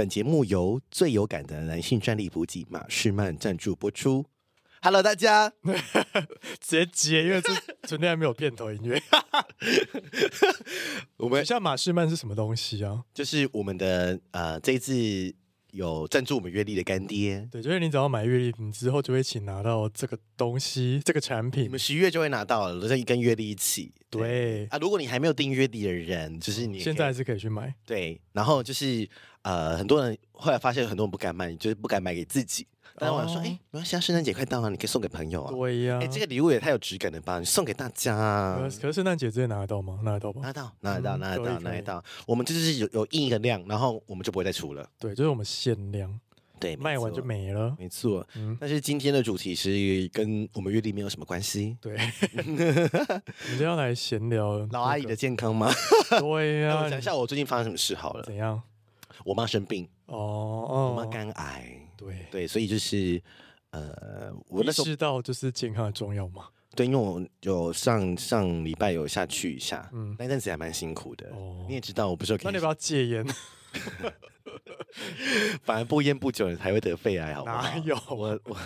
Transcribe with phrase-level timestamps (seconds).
[0.00, 4.24] 本节目由最有感的男性战力补给马士曼赞助播出。
[4.80, 5.52] Hello，大家，
[6.58, 7.52] 直接接，因为这
[7.86, 8.98] 昨天还没有片头音乐。
[11.18, 13.04] 我们像马士曼是什么东西啊？
[13.12, 15.34] 就是我们的呃，这一次。
[15.72, 23.92] 有赞助我们月历的干爹，对，就是你只要买月历，你之后就会一起拿到这个东西，这个产品，你们十一月就会拿到了，这一跟月历一起。
[24.08, 27.72] 对，对啊，如果你还没有订月历的人，就是你现在还是可以去买。
[27.86, 29.08] 对，然后就是
[29.42, 32.66] 呃，很多人后来发现很多人不敢买，就是不敢买给自己。
[32.96, 35.50] 但我想说，哎、哦，没关系，现在圣诞节快到了，你可以送给朋友啊。
[35.52, 37.38] 对呀，哎，这个礼物也太有质感了吧？
[37.38, 38.58] 你送给大家啊。
[38.80, 40.00] 可是圣诞节直接拿得到吗？
[40.02, 40.40] 拿得到吧？
[40.42, 42.04] 拿得到，拿得到，拿得到，拿得到。
[42.26, 44.86] 我们就是有有印一个量，然后我们就不会再出了。
[44.98, 46.20] 对，就是我们限量。
[46.58, 48.26] 对，卖完就没了，没错。
[48.34, 49.70] 嗯，但是今天的主题是
[50.12, 51.78] 跟我们月历没有什么关系。
[51.80, 51.96] 对，
[52.34, 55.72] 你就要来闲聊老阿姨的健康吗？
[56.20, 58.24] 对呀、啊，讲一下我最近发生什么事好了。
[58.24, 58.60] 怎样？
[59.24, 61.76] 我妈生病哦，哦，我妈肝癌。
[61.96, 63.20] 对对，所以就是
[63.70, 66.46] 呃，我那时候知道就是健康的重要嘛。
[66.74, 71.28] 对，因为我有上上礼拜有下去一下，嗯，那阵子还蛮辛苦的。
[71.30, 73.26] 哦，你也知道，我不是有那你要不要戒烟？
[75.62, 77.62] 反而不烟不酒，才会得肺癌，好不好？
[77.62, 78.56] 哪有我我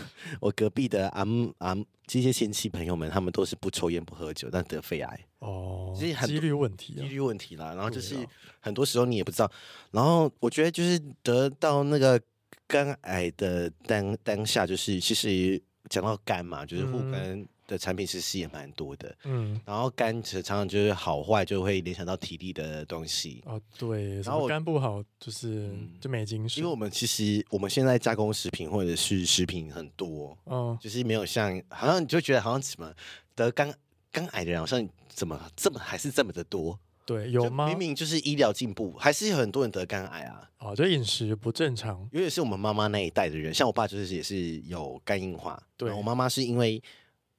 [0.40, 1.24] 我隔壁的阿
[1.58, 7.74] 阿这些亲戚朋友们，他们都是不抽烟不喝酒，但得肺癌哦，其实很几率问题，啊几率问题啦。
[7.74, 8.16] 然后就是
[8.60, 9.50] 很多时候你也不知道。
[9.90, 12.20] 然后我觉得就是得到那个
[12.66, 17.46] 肝癌的当当下，就是其实讲到肝嘛，就是护肝。
[17.64, 32.92] 嗯的产品其实也蛮多的，嗯，然后肝常常就是好坏就会联想到体力的东西哦，对，然后肝不好就是就没精神，因为我们其实我们现在加工食品或者是食品很多，嗯，就是没有像好像你就觉得好像怎么
[33.34, 33.72] 得肝
[34.12, 37.66] 肝癌的人好像怎么这么还是这么的多，对，有吗？
[37.66, 46.82] 明明就是医疗进步，还是有很多人得肝癌啊，哦，就饮食不正常，尤其是我们妈妈那一代的人，像我爸就是也是有肝硬化，对，我妈妈是因为。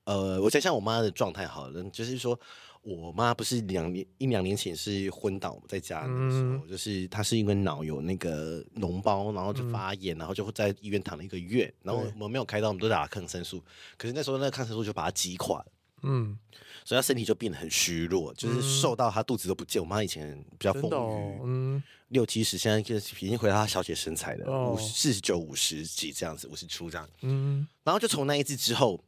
[0.06, 2.40] 呃，我想想我妈的状态好了，就是说
[2.82, 13.60] 我妈不是两年一两年前是昏倒在家的时候，嗯、就是她是因为脑有那个脓包，然后就发炎，嗯、然后就在医院躺了一个月，然后我们没有开刀，我们都打了抗生素，
[13.98, 15.66] 可是那时候那个抗生素就把它击垮了，
[16.04, 16.38] 嗯，
[16.84, 19.82] 所以她身体就变得很虚弱，就是瘦到她肚子都不见。
[19.82, 29.04] 我妈以前比较丰腴，嗯，六七十，现在就已经回到她小姐身材了，五四十九五十几这样子，五十出这样，嗯，然后就从那一次之后。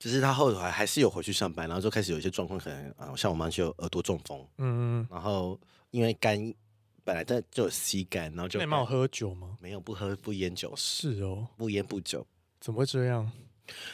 [0.00, 6.52] 只是他后来还是有回去上班，然后就开始有一些状况，可能啊，像我妈就有耳朵中风，嗯嗯，然后因为肝
[7.04, 9.58] 本来在就有吸肝，然后就没有喝酒吗？
[9.60, 12.26] 没有，不喝不烟酒，是哦，不烟不酒，
[12.58, 13.30] 怎么会这样？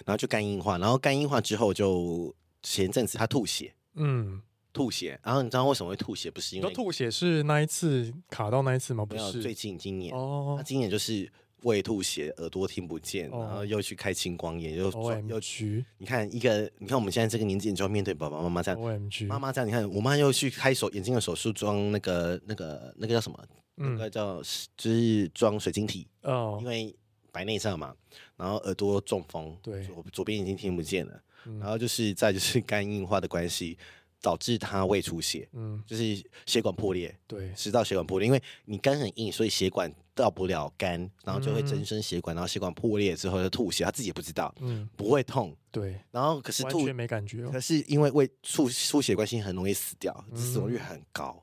[0.05, 4.41] 然后就肝硬化，然后肝硬化之后就前阵子他吐血，嗯，
[4.73, 6.31] 吐血，然后你知道为什么会吐血？
[6.31, 9.05] 不是因为吐血是那一次卡到那一次吗？
[9.05, 11.29] 不是，最近今年哦，他今年就是。
[11.67, 14.91] 胃吐血，耳朵听不见，然后又去开青光眼，又
[15.29, 15.85] 又去。
[15.99, 18.81] 你看一个，你看我们现在这个年纪，你就要面对爸爸妈妈这样。
[19.27, 23.39] 妈妈这样，你看我妈又去开手眼睛的手术，装那个那个那个叫什么？
[23.75, 24.41] 那个叫
[24.77, 26.07] 就是装水晶体。
[26.23, 26.95] 哦，因为
[27.33, 27.95] 白内障嘛，
[28.37, 31.21] 然后耳朵中风，对，左左边已经听不见了，
[31.59, 33.77] 然后就是再就是肝硬化的关系。
[34.23, 51.41] 导致他胃出血，嗯，就是血管破裂，对，食道血管破裂，因为你肝很硬，所以血管到不了肝，然后就会增生血管，然后血管破裂之后就吐血，他自己也不知道，嗯，不会痛，对，然后可是吐完全没感觉哦，可是因为胃出出血关系很容易死掉，死亡率很高，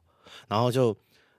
[0.47, 0.93] 然后就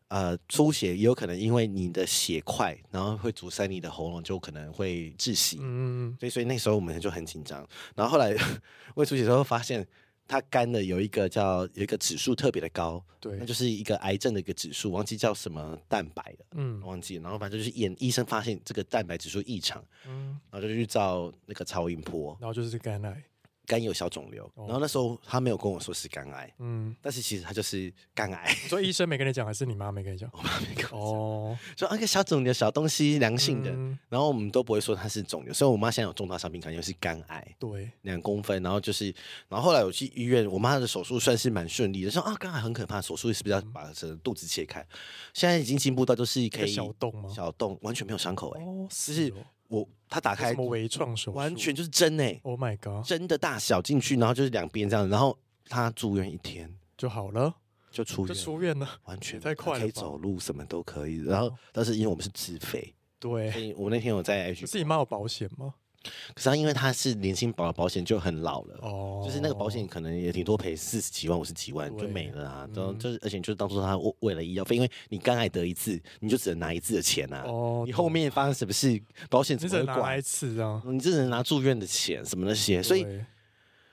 [0.09, 8.33] 呃出血也有可能因为你的血块，然后会阻塞你的喉咙，就可能会窒息，嗯，所以所以那时候我们就很紧张，然后后来
[8.94, 9.87] 胃出血之后发现。
[10.27, 17.17] 他肝的有一个叫有一个指数特别的高，对，那就是一个癌症的一个指数，忘记叫什么蛋白了，嗯，忘记。
[17.17, 23.23] 然后反正就是眼医生发现这个蛋白指数异常，嗯，然后就去照那个超音波，然后就是肝癌。
[23.66, 28.54] 肝有小肿瘤，然后那时候他没有跟我说是肝癌，嗯，但是其实他就是肝癌。
[28.69, 30.30] 所以医生没跟你讲，还是你妈没跟你讲？
[30.34, 30.98] 我妈没跟我讲。
[30.98, 33.70] 哦，说那个小肿瘤、小东西，良性的，
[34.08, 35.52] 然后我们都不会说它是肿瘤。
[35.52, 38.62] 所以我妈现在有重大伤病卡，因为是肝癌，对，两公分。
[38.62, 39.06] 然后就是，
[39.49, 42.10] 然后后来我去医院，我妈的手术算是蛮顺利的。
[42.10, 44.87] 说啊，肝癌很可怕，手术是不是要把这肚子切开？
[45.32, 47.31] 现在已经进步到就是可以小洞吗？
[47.34, 49.32] 小洞完全没有伤口，哎，哦，是。
[49.69, 56.72] 我他打开什么微创手术，完全就是针哎！Oh my god，针的大小进去，然后就是两边这样，然后他住院一天。
[56.96, 57.52] 就好了，
[57.90, 58.28] 就出院。
[58.28, 61.16] 就出院了，完全太快了，可以走路什么都可以。
[61.25, 65.75] 然后但是因为我们是自费，对，所以我那天我在 H，自己妈有保险吗？
[66.35, 72.69] 可是他因为他是年轻保的保险就很老了，哦，就是那个保险可能也挺多赔四十几万、五十几万就没了啊。
[72.75, 77.45] 都、嗯、就是而且就是当初他为为了医药费，因为你肝癌得一次，你就只能拿一次的钱啊。
[77.47, 83.06] 哦，你后面发生什么事，保险只能拿一次啊，你只能拿住院的钱什么那些，所以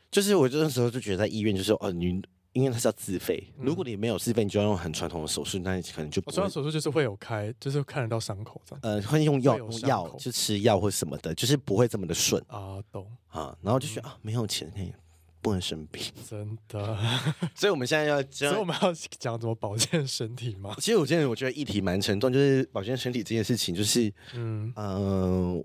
[0.10, 2.22] 就是我那时候就觉得在医院就是哦你。
[2.53, 6.30] 因为它是要自费，如果你没有自费，你就要用很传统的手术，那你可能就不。
[6.31, 8.80] 传统手术就是会有开，就是看得到伤口这样。
[8.83, 13.57] 呃，会用药用药，就吃药或什么的，就是不会这么的顺啊，懂啊。
[13.62, 14.92] 然后就觉得、嗯、啊，没有钱可以
[15.42, 16.98] 不能生病，真的。
[17.56, 20.75] 所以我们现在要，所以我们要讲怎么保健身体吗？
[20.80, 25.56] 其实我现在我觉得议题蛮沉重，就是保健身体这件事情，就是嗯嗯。
[25.56, 25.63] 呃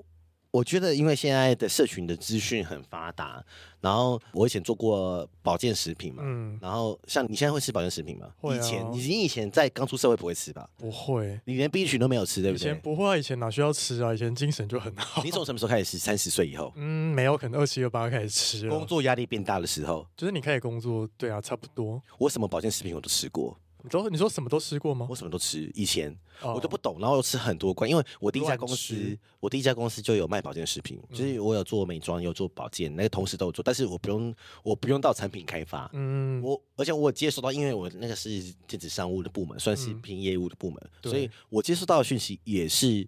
[0.56, 3.44] 我觉得，因为现在的社群的资讯很发达，
[3.82, 8.26] 然后我以前做过保健食品嘛，嗯，然后像你现在会吃保健食品吗？
[8.40, 8.56] 会啊。
[8.56, 10.66] 以前你以前在刚出社会不会吃吧？
[10.78, 12.62] 不会，你连 B 群都没有吃，对不对？
[12.62, 14.14] 以前不会，以前哪需要吃啊？
[14.14, 15.22] 以前精神就很好。
[15.22, 15.98] 你从什么时候开始吃？
[15.98, 16.72] 三十岁以后？
[16.76, 18.70] 嗯，没有，可能二七二八开始吃。
[18.70, 22.02] 工作压力变大的时候，就是你开始工作，对啊，差不多。
[22.18, 23.58] 我什么保健食品我都吃过。
[23.86, 25.06] 你说你说什么都吃过吗？
[25.08, 26.12] 我什么都吃，以前、
[26.42, 26.56] oh.
[26.56, 34.34] 我都不懂，然后又吃很多罐，因为我第一家公司，我第一家公司就有卖保健食品，嗯、就是我有做美妆，有做保健，那个同时都有做，但是我不用，
[34.64, 38.28] 我不用到产品开发，嗯，我而且我接收到，因为我那个是
[38.66, 43.06] 电子商务的部门，算是偏业务的部门，嗯、所以我接收到的讯息也是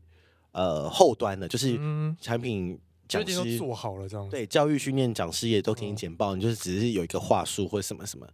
[0.52, 1.76] 呃后端的，就是
[2.20, 2.78] 产品
[3.08, 8.26] 讲师都做好了这样，对，教育训练讲师也都给你简报，你就是只是有一个话术或者什么什么。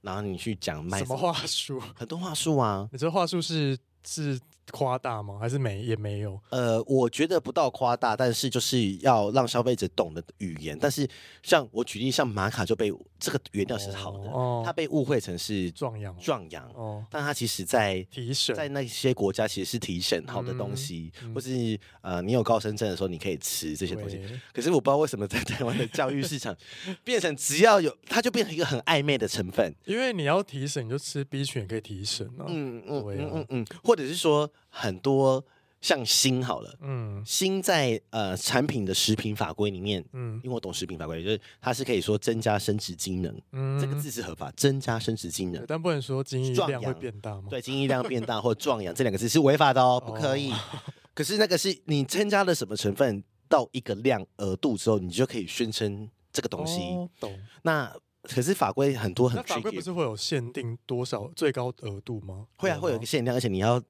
[0.00, 1.80] 然后你去讲卖，什么话术？
[1.94, 2.88] 很多话术啊！
[2.90, 4.36] 你这话术是是
[4.72, 5.38] 夸大吗？
[5.38, 6.40] 还是没也没有？
[6.48, 10.76] 呃，我觉得不到夸大，但是就是要让消费者懂的语言。
[10.80, 11.06] 但是
[11.42, 16.16] 像我举例，像玛卡就被这个原料是好的，哦、它被误会成是壮阳。
[16.18, 16.68] 壮阳。
[16.74, 24.20] 哦，但它其实在提神，在那些国家其实是提神好的东西，或是呃，你有高山症的时候你可以吃这些东西。
[24.52, 26.56] 可是我不知道为什么在台湾的教育市场
[27.04, 32.46] 变成只要有它就变成一个很暧昧的成分，因为你要提神，你就吃 B 群也可以提神啊。
[32.48, 35.44] 嗯嗯嗯嗯嗯，或者是说很多。
[35.82, 47.48] 像锌好了，嗯，锌在呃产品的食品法规里面，嗯，因为我懂食品法规，就是它是可以说增加生殖机能，嗯，这个字是合法，增加生殖机能，但不能说精液量会变大吗？
[47.50, 50.52] 对，精液量变大 或壮阳这两个字是违法的哦，不可以。
[50.52, 50.56] 哦、
[51.14, 56.80] 可是那个是你增加了什么成分到一个量额度之后，你就可以宣称这个东西。
[56.92, 57.36] 哦、懂。
[57.62, 57.92] 那
[58.22, 62.46] 可是法规很多很，那法规不是会有限定多少最高额度吗？
[62.56, 63.82] 会啊，会有一个限量，而且你要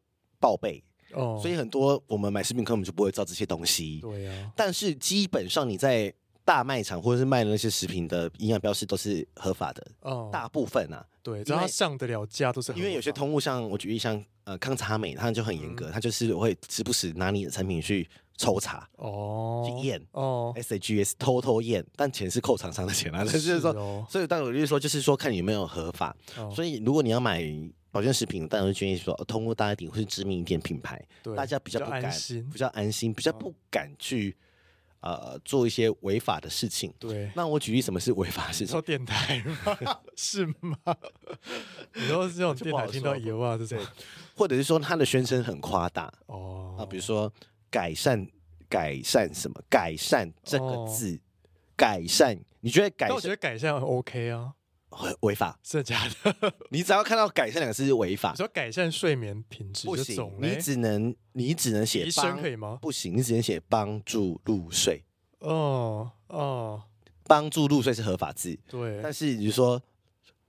[0.43, 0.83] 报备。
[1.15, 4.01] 哦，所以很多我们买食品根本就不会知道这些东西。
[4.01, 6.11] 对呀、啊，但是基本上你在
[6.43, 9.87] 大卖场或者是卖的那些食品的营养标示都是合法的。
[10.01, 12.81] 哦，大部分啊，对，只要上得了架都是合法。
[12.83, 23.23] 因为有些通路像我举例像呃康茶美，它就很严格，他、嗯、就是会时不时拿你的产品去抽查哦，去验哦，SAGS 偷偷验，但钱是扣厂商的钱啊。
[23.23, 26.17] 是哦、就是说，所以但我就是说，就是说看你有没有合法。
[26.39, 27.45] 哦、所以如果你要买。
[27.93, 31.01] 保健食品，大家会建议说，通过大一点或是知名一点品牌，
[31.37, 34.35] 大家比较不敢，比较安心，比较，安心比较不敢去、
[35.01, 36.93] 哦、呃做一些违法的事情。
[36.99, 38.69] 对，那我举例什么是违法的事情？
[38.69, 40.01] 说电台吗？
[40.17, 40.79] 是吗？
[41.95, 43.79] 你说这种电台听到油啊这些，
[44.35, 47.31] 或者是说它的宣称很夸大哦啊，比如说
[47.71, 48.27] 改善
[48.71, 51.21] 改善什么改善这个字，哦、
[51.77, 53.15] 改善，你觉得改善？
[53.15, 54.55] 我觉得改善很 OK 啊。
[55.21, 56.53] 违法，是的假的？
[56.71, 58.35] 你只要看到“改善”两个字是违法。
[58.35, 62.79] 说改善睡眠品质不行，你只能你只能写“医生”可以吗？
[62.81, 65.03] 不行，你只能写“帮助入睡”。
[65.41, 66.83] 哦哦，
[67.25, 68.59] 帮助入睡是合法字。
[68.69, 69.83] 对，但是你说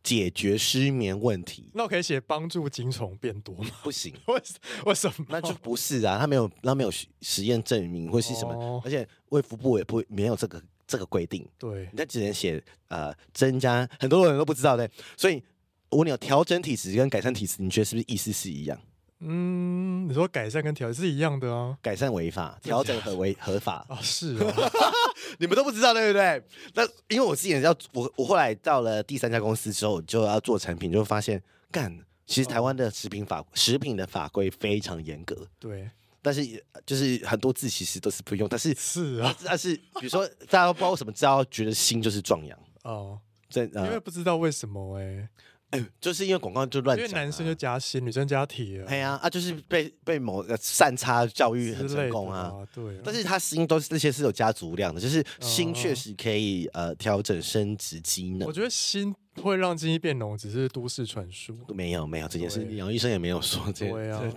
[0.03, 3.69] 解决失眠问题，那我可以写“帮助精虫变多”吗？
[3.83, 4.41] 不行， 为
[4.85, 5.25] 为什么？
[5.29, 6.91] 那就不是啊，他没有，他没有
[7.21, 10.61] 实验证明或是什么，哦、而且卫福部也不没有这个。
[10.93, 15.41] 这个规定，对，你只能写呃增加，很多人都不知道的，所以
[15.89, 18.79] 我问你有调整体质跟改善体质，你觉得是不是意思是一样？
[19.21, 21.75] 嗯，你说改善跟调整是一样的啊？
[21.81, 23.97] 改善违法，调整合违合法啊？
[24.03, 24.53] 是啊，
[25.39, 26.43] 你们都不知道对不对？
[26.75, 31.91] 那因为我自己要我我后来到了第三家公司之后，就要做产品，就发现干，
[32.27, 35.89] 其实台湾的食品法、哦、食品的法规非常严格，对。
[36.23, 36.41] 但是
[36.85, 42.57] 就是很多字其实都是不用，但是是啊，但是比如说大家都不知道为什么知道觉得锌就是壮阳。
[42.83, 45.29] 哦，这因为不知道为什么哎
[45.71, 52.99] 哎，就是因为广告就乱讲，因为男生就加锌，女生加铁，对啊啊，就是被被某个善差教育很成功啊，对。
[53.03, 58.47] 但是他锌都是这些是有加足量的，就是锌确实可以呃调整生殖机能。
[58.47, 63.85] 我觉得锌会让精液变浓，只是都市传说，没有没有这件事，杨医生也没有说这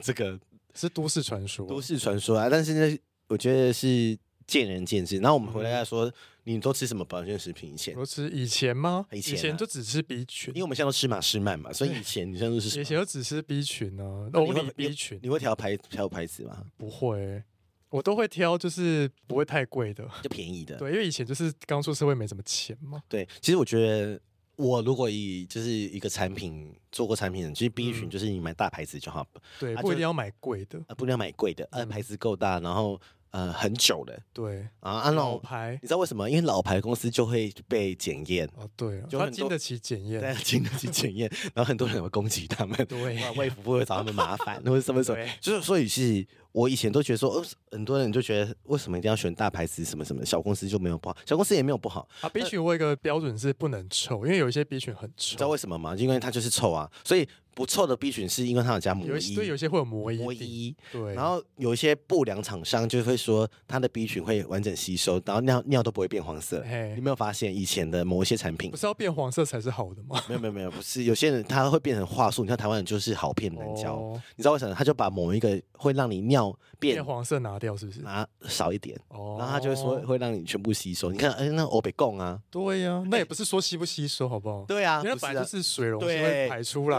[0.01, 0.37] 这个。
[0.77, 2.49] 是都市传说，都市传说啊！
[2.51, 4.17] 但是呢，我觉得是
[4.47, 5.17] 见仁见智。
[5.19, 6.13] 然后我们回来再说，
[6.45, 7.73] 你都吃什么保健食品？
[7.73, 9.07] 以前都吃以前吗？
[9.11, 14.31] 以前、啊、以前就只吃 B 群，因为我们现在都吃马士曼嘛，所以以前你现在都是以前都只吃 B 群呢、啊。
[14.33, 16.65] 那我问你 B 群，你会挑牌挑牌子吗？
[16.77, 17.43] 不会，
[17.89, 20.77] 我都会挑，就是不会太贵的，就便宜的。
[20.77, 23.03] 对，因为以前就是刚出社会没什么钱嘛。
[23.09, 24.21] 对，其实我觉得。
[24.57, 31.89] 我如果以就是一个产品做过产品的，其实 B 群就是你买大牌子就好，嗯、对，不一定要买贵的，啊，不一定要买贵的，呃、嗯。
[31.89, 36.29] 啊，牌子够大，然后呃很久了，对啊，啊老牌，你知道为什么？
[36.29, 46.27] 因为老牌公司就会被检验，哦，对，就他经得起检验，对，经得起检验， 然后很多人会攻击他们，对，卫福部会找他们麻烦，或者什么什么，就是所以是。
[46.57, 52.31] 我以前都觉得说，呃，很多人就觉得为什么一定要选大牌子什么什么，小公司就没有不好，小公司也没有不好啊。
[52.31, 55.95] B 群我有一个标准是不能臭，因为有一些 B 群很臭，你知道为什么吗？
[55.95, 57.29] 因为它就是臭啊，所以。
[57.57, 61.15] 不错的 B 群是因为它有加膜衣，对，有些会有膜衣，膜衣，对。
[61.15, 66.63] 然后有一些不良厂商就会说它的 B 群会完整吸收，然后尿尿都不会变黄色。
[66.95, 70.23] 你没有发现以前的某一些产品不是要变黄色才是好的吗？
[70.29, 74.75] 没有没有没有，不是有些人他会变成话术，你看台湾人就是好骗难教，哦，你知道为什么？
[74.75, 78.01] 他就把某一个会让你尿变，变黄色拿掉，是不是？
[78.03, 81.11] 拿少一点，哦，然后他就会说会让你全部吸收。
[81.11, 84.67] 你看，哎，那欧北贡啊，对呀，啊，那也不是说吸不吸收，好不好？
[84.69, 86.99] 对啊，那本来就是水溶性会排出来，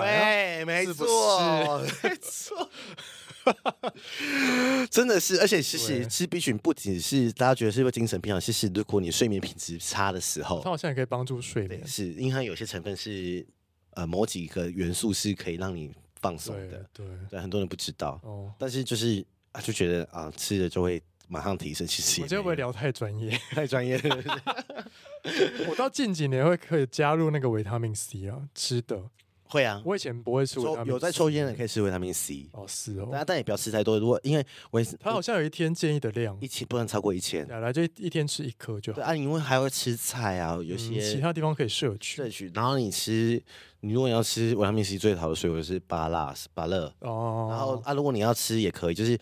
[0.56, 1.06] 对，没错。
[1.08, 2.70] 哦，没错，
[4.89, 13.46] 真的是，而且其实吃 B 群不仅是大家觉得是因为精神偏好，其实如果你睡眠品质差的时候，它好像也可以帮助睡眠，是因为它有些成分是
[13.92, 24.44] 呃某几个元素是可以让你放松的，对，对，很多人不知道，哦，但是就是啊就觉得啊吃了就会马上提升，其实我觉得会不会聊太专业，太专业了，
[25.70, 29.10] 我到近几年会可以加入那个维他命 C 啊，吃的。
[29.50, 33.98] 会啊，我以前不会吃维他命 C，有在抽烟的可以吃维他命 C 哦，是哦，但但也不要吃太多。
[33.98, 38.98] 如果因为维，他好像有一天建议的量，一千不能超过一千，来就一天吃一颗就好。
[38.98, 42.51] 对啊，因为还会吃菜啊，有些、嗯、其他地方可以摄取摄取。
[42.54, 43.42] 然后你吃，
[43.80, 47.48] 你如果你要吃维他命 C 最好的水果是芭乐，芭乐哦。
[47.50, 49.18] 然后啊，如果你要吃也可以，就是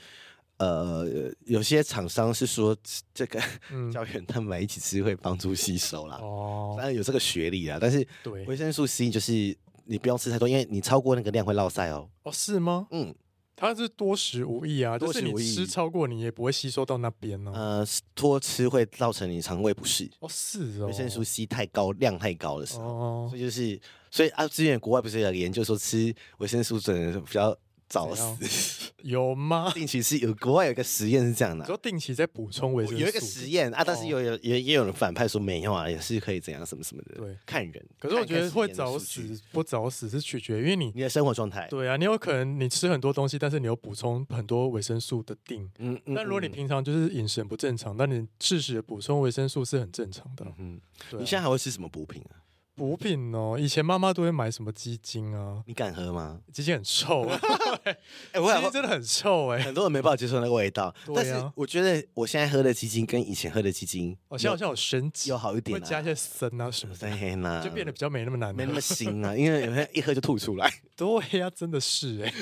[0.57, 1.05] 呃，
[1.45, 2.75] 有些厂商是说
[3.13, 3.39] 这个
[3.93, 9.55] 胶原蛋白一起吃会帮助吸收啦，哦，当然有这个学历啊，但是对维生素 C 就是。
[9.85, 12.09] 你不用吃太多，因为你超过那个量会落塞哦。
[12.23, 12.87] 哦，是吗？
[12.91, 13.13] 嗯，
[13.55, 15.31] 它是多食无益啊，多食无益。
[15.31, 17.79] 就是你吃超过，你也不会吸收到那边呢、啊。
[17.79, 20.09] 呃，多吃会造成你肠胃不适。
[20.19, 20.87] 哦，是哦。
[20.87, 23.79] 维生素 C 太高，量太高的时候，哦、所以就是，
[24.11, 27.57] 所以啊，之前国外不是有研究说吃维生素准比较。
[27.87, 29.71] 早死 有吗？
[29.73, 37.15] 定期是有国外有一个实验是这样的，说定期在补充维生素，有一个实验啊，但是有有也也有人反派说没有啊，也是可以怎样什么什么的。
[37.15, 37.85] 对，看人。
[37.99, 41.67] 可是我觉得会早死不早死是取决于因为你你的生活状态。
[41.69, 45.69] 对啊，你有可能你吃很多东西，但是你有补充很多维生素的定。
[45.77, 46.15] 嗯嗯。
[46.15, 50.45] 但如果你平常就是饮食不正常，那你适时的补充维生素是很正常的。
[50.57, 50.79] 嗯，
[51.11, 51.19] 对。
[51.19, 52.41] 你现在还会吃什么补品啊？
[52.75, 55.63] 补品哦，以前妈妈都会买什么鸡精啊？
[55.65, 56.41] 你敢喝吗？
[56.51, 57.21] 鸡精很臭，
[57.83, 57.97] 哎、
[58.33, 60.93] 欸，鸡精真的很臭哎、欸，很多人没办法接受那个味道。
[61.05, 69.33] 对啊、但是我觉得我现在喝的鸡精跟以前喝的鸡精，好像好像有升级，有好一点、啊，会加一些参啊什么的，黑呢，就变得比较没那么难，没那么腥啊。
[69.33, 70.69] 因为有些一喝就吐出来。
[70.97, 72.33] 对呀、啊，真的是哎、欸。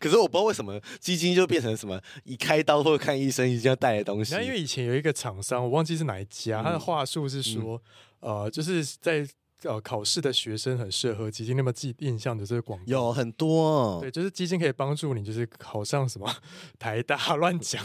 [0.00, 4.34] 可是我不知道为什么鸡精就变成什么，一开刀或者看医生一定要带的东西。
[4.34, 7.80] 那因为以前有一个厂商，我忘记是哪一家，他、嗯、的话术是说、
[8.20, 9.28] 嗯，呃，就是在。
[9.64, 12.84] 呃，考试的学生很适合基金，那么记印象的这个广告？
[12.86, 16.26] 有很多、哦，对，就是基金可以帮助你，就是考上什么
[16.78, 17.84] 台大乱讲，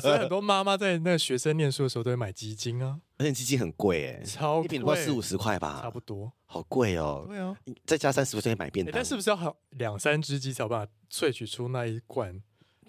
[0.00, 7.56] 所以很多妈妈在那个学生念书的时候都会买基金啊，而且基金很贵哎，超贵，一瓶不过四五十块吧，差不多，好贵哦，对啊，
[7.86, 12.42] 再加三十块就可以买便当，但是不是要好两三只鸡才有办法萃取出那一罐？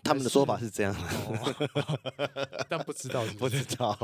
[0.08, 3.98] 他们的说法是这样的，哦、 但不知道是不是， 不知道，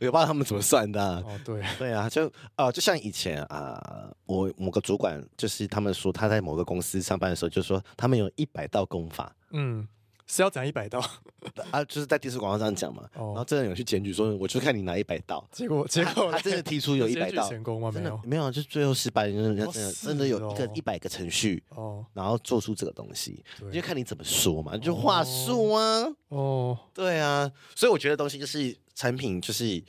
[0.00, 1.22] 也不知道他们怎么算的、啊。
[1.24, 9.34] 哦，对，对啊，就啊、呃，就像以前啊、呃，我某个主管就是他们说他在某个公司上班的时候，就说他们有一百道功法。
[9.50, 9.86] 嗯。
[10.26, 10.98] 是要讲一百道？
[11.70, 17.48] 啊，就是在电视广告上讲嘛，哦、然后真的有去检举说，我就看你拿一百道，结果结果他，真的提出有一百道。
[17.48, 17.92] 成功吗？
[17.92, 29.82] 没有，没有，就最后失败，人家真的、哦、真的有一个一百个程序，哦，然后做出这个东西，就看你怎么说嘛，就话术啊，哦，对啊，所以我觉得东西就是产品，就是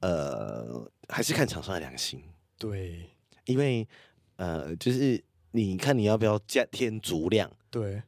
[0.00, 2.22] 呃，还是看厂商的良心，
[2.58, 3.08] 对，
[3.46, 3.88] 因为
[4.36, 8.02] 呃，就是你看你要不要加添足量，对。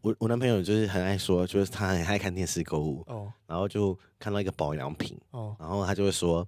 [0.00, 3.28] 我我男朋友就是很爱说，就是他很爱看电视购物，oh.
[3.46, 5.52] 然后就看到一个保养品，oh.
[5.60, 6.46] 然后他就会说，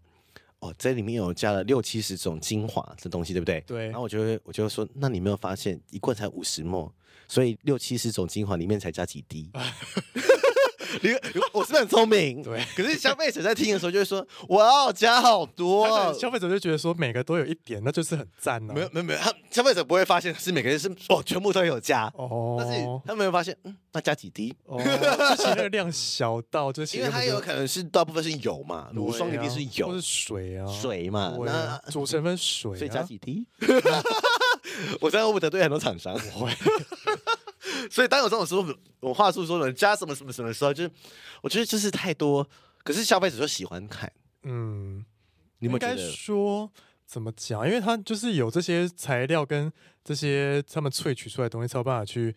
[0.60, 3.60] 哦，这里面有加了六七十种精华的东西，对不对？
[3.62, 3.84] 对。
[3.86, 6.90] 然后我就会我就会说，那你没有发现一罐才五十 ml，
[7.28, 9.50] 所以六七十种精华里面才加几滴？
[11.02, 11.10] 你
[11.52, 12.42] 我是不是很聪明？
[12.42, 12.62] 对。
[12.76, 18.72] 可是消费者在听的时候就会说：“哇，加好多。”消费者就觉得说每个都有一点，那就是很赞呢。
[18.74, 22.56] 没有没有没有，他消费者不会发现是每个人是哦，全部都有加哦。
[22.58, 24.54] 但是他没有发现，嗯，那加几滴？
[24.66, 24.78] 哦，
[25.36, 33.46] 其实那个量小到就 因为它有可能是大部分是油嘛，乳霜一定是油，是水啊，水嘛，那组成分水，所以加几滴？
[35.00, 36.14] 我这样会不会得罪很多厂商？
[37.84, 37.90] 会。
[37.90, 38.66] 所以当有这种时候，
[39.00, 40.90] 我话术说的加什么什么什么的时候，就是
[41.42, 42.48] 我觉得就是太多，
[42.82, 44.10] 可是消费者就喜欢看。
[44.42, 45.04] 嗯，
[45.58, 46.70] 你们应该说
[47.06, 47.66] 怎么讲？
[47.66, 49.72] 因为它就是有这些材料跟
[50.02, 52.34] 这些他们萃取出来的东西，才有办法去，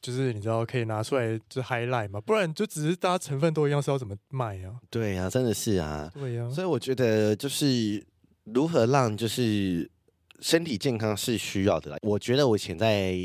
[0.00, 4.74] 就是你知道可以拿出来就 highlight 嘛，不然就只是大家成分都一样，是要怎么卖啊？
[4.90, 6.50] 对呀、啊，真的是啊，对呀、啊。
[6.50, 8.04] 所以我觉得就是
[8.44, 9.90] 如何让就是
[10.40, 11.98] 身体健康是需要的啦。
[12.02, 13.16] 我觉得我以前在。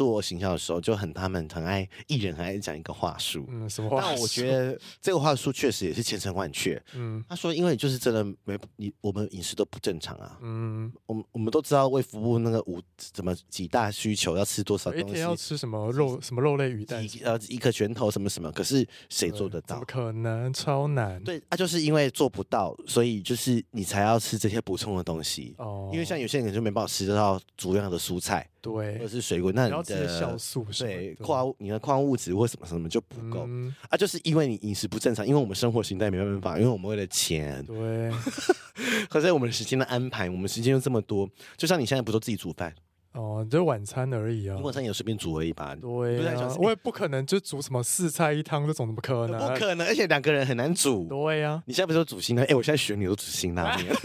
[0.00, 3.44] 做形象的时候就很，他们很爱艺人，很爱讲一个话术。
[3.50, 6.82] 嗯，什么话我觉得这个话术确实也是千真万确。
[6.94, 10.38] 嗯，他说，因为就是真的没你，我们饮食都不正常啊。
[10.40, 18.50] 嗯，我们我们都知道为服务那个五怎么几大需求要吃多少东西，一天要吃什么肉，什么肉类鱼蛋，呃，一颗拳头什么什么。
[18.52, 19.74] 可是谁做得到？
[19.74, 20.50] 怎么可能？
[20.54, 21.22] 超难。
[21.22, 25.54] 对，啊，就是因为做不到，所以就是你才要吃这些补充的东西。
[25.58, 28.48] 哦，因为像有些人就没办法吃得到足量的蔬菜。
[28.60, 38.10] 对，或者是水果，那你的酵素对矿物，你的矿物质或什么什么就不够、嗯、啊，就是因为你饮食不正常，因为我们生活形态没办法，因为我们为了钱，对，
[39.08, 42.74] 可是我们的时间的安排，我们时间又这么多，就像你现在不都自己煮饭？
[43.12, 49.52] 哦，就晚餐而已啊，晚餐也随便煮而已吧，对啊，我也不可能就煮什么四菜一汤这种，怎么可能？
[49.52, 52.52] 不可能，而且两个人很难煮，对呀、啊，你现在不是说煮辛拉面？
[52.52, 53.86] 哎，我现在学你都煮辛拉面。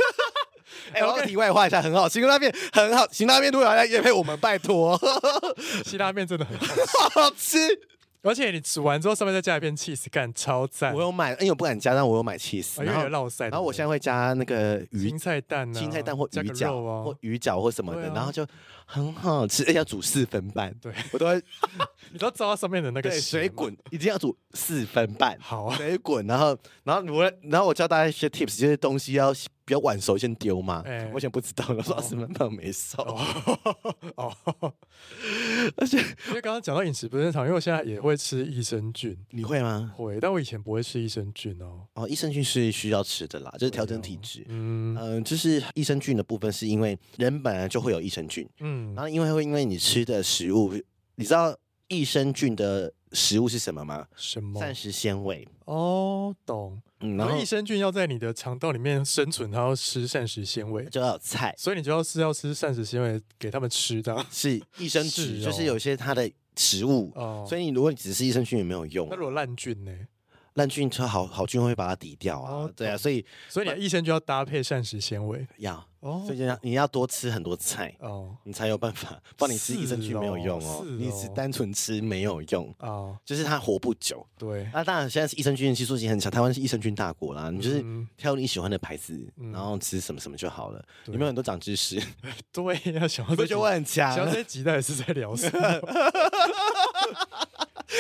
[0.94, 5.00] 哎，我题外话一下，很好，辛拉面很好，辛拉面如果要来约配我们，拜托。
[5.86, 6.58] 辛拉面真的很
[7.14, 7.58] 好，吃，
[8.22, 10.94] 而且你煮完之后上面再加一片 cheese，干超赞。
[10.94, 18.46] 我有买，因为我不敢加，但我有买 cheese，然后然后我现在会加那个鱼青菜蛋、青菜蛋或鱼饺或鱼饺或什么的，然后就
[18.86, 20.74] 很好吃， 而且要煮四分半。
[20.82, 21.42] 对我都会，
[22.14, 29.34] 你都知道上面的那个水滚一定要煮四分半，好啊，水滚，然后然后我然后我教大家一些 tips，就是东西要。
[29.68, 33.02] 比较晚熟先丢嘛，欸、我以前不知道，我说什么都没熟。
[34.16, 34.32] 哦，
[35.76, 39.92] 而且因为刚刚讲到饮食不正常，因为我现在也会吃益生菌，你会吗？
[39.98, 41.82] 会，但我以前不会吃益生菌哦。
[41.96, 44.46] 哦，益生菌是需要吃的啦，就是调整体质。
[44.50, 50.74] 嗯嗯，就是益生菌的部分是因为人本来就会有益生菌，嗯，然后因为会因为你吃的食物，
[51.16, 51.56] 你知道
[51.88, 54.08] 益生菌的食物是什么吗？
[54.16, 54.60] 什么？
[54.60, 55.48] 膳食纤维。
[55.66, 56.82] 哦，懂。
[57.00, 67.12] 嗯，然后益生菌要在你的肠道里面生存，它要吃膳食纤维，就要有菜，所以你就要是要吃膳食纤维给他们吃的， 是益生 菌，就是有些它的食物。
[67.16, 69.08] 哦，所以你如果你只是益生菌也没有用。
[69.10, 69.92] 那如果烂菌呢？
[70.54, 79.20] 烂菌它好好菌会把它抵掉啊，哦、对啊，所以所以你的益生菌要搭配膳食纤维，要哦，所以你要多吃很多菜哦，你才有办法。
[79.38, 84.24] 帮你吃益生菌没有用哦，哦你只单纯吃没有用哦，就是它活不久。
[84.38, 87.84] 对，那当然现在是益生菌技术已经很强，台湾是益生菌大国啦，你就是
[88.18, 90.86] 挑你喜欢的牌子，嗯、然后吃什么什么就好了。
[91.06, 92.00] 有没有很多长知识？
[92.54, 94.14] 对，要想要这就我很强。
[94.14, 95.60] 想这几代是在聊什么？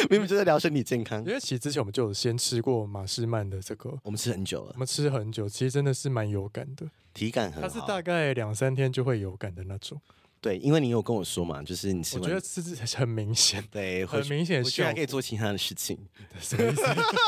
[0.09, 9.99] 明明就在聊身体健康，因为其实之前我们就有先吃过马士曼的这个，我们吃很久了，我们吃很久，其实真的是蛮有感的，体感很好，它是大概两三天就会有感的那种。
[10.45, 15.97] 对，因为你有跟我说嘛，就是你吃，我觉得是很明显， 对，很明显，居然可以做其他的事情，
[16.39, 16.83] 什么意思？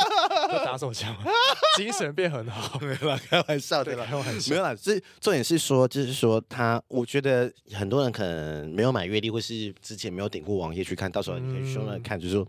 [0.63, 1.17] 打手枪，
[1.75, 4.75] 精神变很好，没有啦，开玩笑的，开玩笑，没有啦。
[4.79, 12.47] 这重点是说，就是说他，我觉得很多人可能没有买月历，或是之前没有点过网页去看，到时候你可以去那看，就是说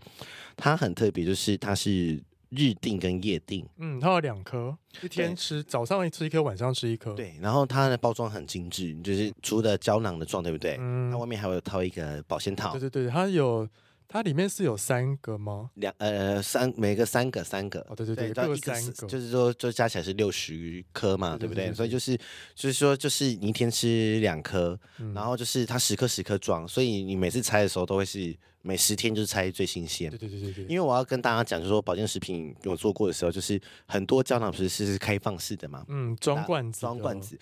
[0.55, 2.21] 他很特别，就是他是。
[2.49, 7.13] 日定跟夜定，嗯，它有两颗，一天吃，早上吃一颗，晚上吃一颗。
[7.13, 10.77] 对，然后它的包装很精致，就是除了胶囊的状，对不对？
[10.79, 12.71] 嗯，它外面还有套一个保鲜套。
[12.71, 13.67] 对对对，它有。
[14.11, 15.69] 它里面是有三个吗？
[15.75, 17.79] 两呃三每个三个三个。
[17.81, 21.71] 哦对对对，各三个，就是说就加起来是六十颗嘛，对不对？
[21.71, 22.17] 所以就是
[22.55, 24.77] 就是说就是你一天吃两颗，
[25.13, 30.09] 然后就是它十颗十颗装，所以你每次拆的时候都会是每十天就是拆最新鲜。
[30.09, 30.63] 对对对对。
[30.63, 35.85] 因为我要跟大家讲，就是说保健食品有做过的时候，就是很多胶囊不是是开放式的嘛？
[35.87, 37.37] 嗯，装罐子，装罐子。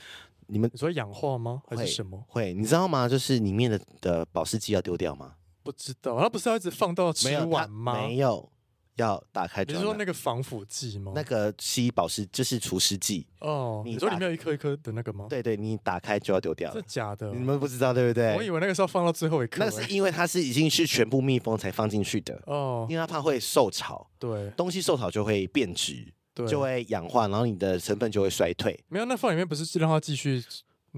[0.47, 1.61] 你们说氧化吗？
[1.69, 2.21] 还是什么？
[2.27, 3.07] 会，你知道吗？
[3.07, 5.33] 就是里面的的保湿剂要丢掉吗？
[5.67, 7.93] 不知道，他不是要一直放到吃完吗？
[7.93, 8.49] 没有，
[8.95, 9.65] 要打开。
[9.65, 11.11] 你是说那个防腐剂吗？
[11.13, 13.83] 那个吸保湿就是除湿剂哦。
[13.85, 15.27] 你说里面有一颗一颗的那个吗？
[15.29, 16.73] 对对，你打开就要丢掉。
[16.73, 17.33] 是假的？
[17.33, 18.33] 你们不知道对不对？
[18.37, 19.63] 我以为那个是要放到最后一颗。
[19.63, 24.09] 那是因为它是已经是全部密封才放进去的哦，因为它怕会受潮。
[24.17, 28.79] 对，东西受潮就会变质，对，就会氧化，然后你的成分就会衰退。
[28.87, 30.41] 没有，那放里面不是让它继续？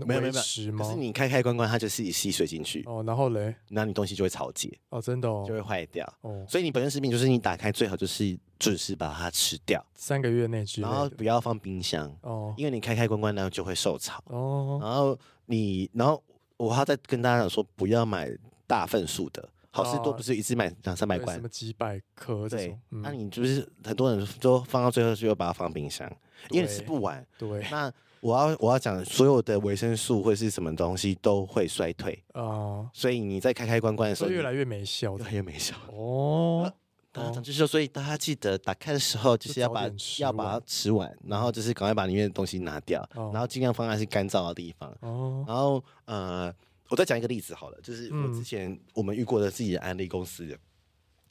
[0.05, 3.03] 没有没有，可是你开开关关，它就是吸水进去哦。
[3.05, 6.45] 然后嘞，那你东西就会潮解哦，真的哦，就会坏掉哦。
[6.47, 14.79] 所以你本身食品就是你打开最好就是准时把它吃掉，三个月内吃，然后不要放冰箱哦，因为你开开关关呢就会受潮哦。
[14.81, 16.21] 然后你，然后
[16.57, 18.29] 我还要再跟大家讲说，不要买
[18.67, 22.77] 大份数的，好事多不是一次买两三百块，什么几百颗对。
[22.89, 26.12] 那你就是很多人都放到最后就要把它放冰箱，
[26.49, 27.25] 因为吃不完。
[27.38, 27.91] 对，那。
[28.21, 32.13] 我要我要讲，所有的维生素或是什么东西都会衰退。
[32.34, 35.75] 啊，哦、所以你在开开关关的时候，越来越没效，越来越没效。
[35.91, 36.71] 哦。
[37.13, 44.95] 啊，就是说，所以大家记得打开的时候，就是要把要把它吃完，然后就是赶快把里面的东西拿掉，哦、然后尽量放在是干燥的地方。
[45.01, 46.53] 哦，然后呃，
[46.89, 50.45] 我再讲一个例子好了，就是我之前我们遇过的自己的安利公司。
[50.45, 50.55] 的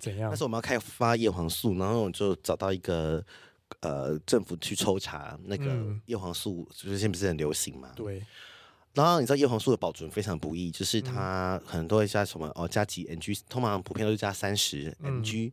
[0.01, 0.31] 怎样？
[0.31, 3.25] 但是我们要开发叶黄素，然后我就找到一个。
[3.81, 7.93] 呃，政府去抽查那个叶黄素，就是现在不是很流行嘛？
[7.95, 8.25] 对。
[8.95, 15.53] 然后你知道叶黄素的保存非常不易，就是它很多会加什么哦，加几 ng，通常普遍都是加三十 ng。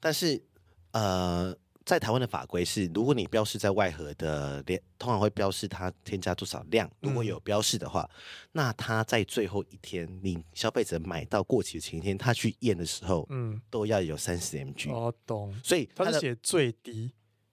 [0.00, 0.42] 但是
[0.90, 6.90] 呃，在台湾的法规是，如果你标示在外盒的连，通常会标示它添加多少量。
[7.00, 8.16] 如果有标示的话，嗯、
[8.52, 14.90] 那它在最后一天，你消费者买到过期的前一天，他去验的时候，嗯，都要有三十 mg。
[14.90, 15.54] 哦，懂。
[15.62, 17.12] 所以它是写最低。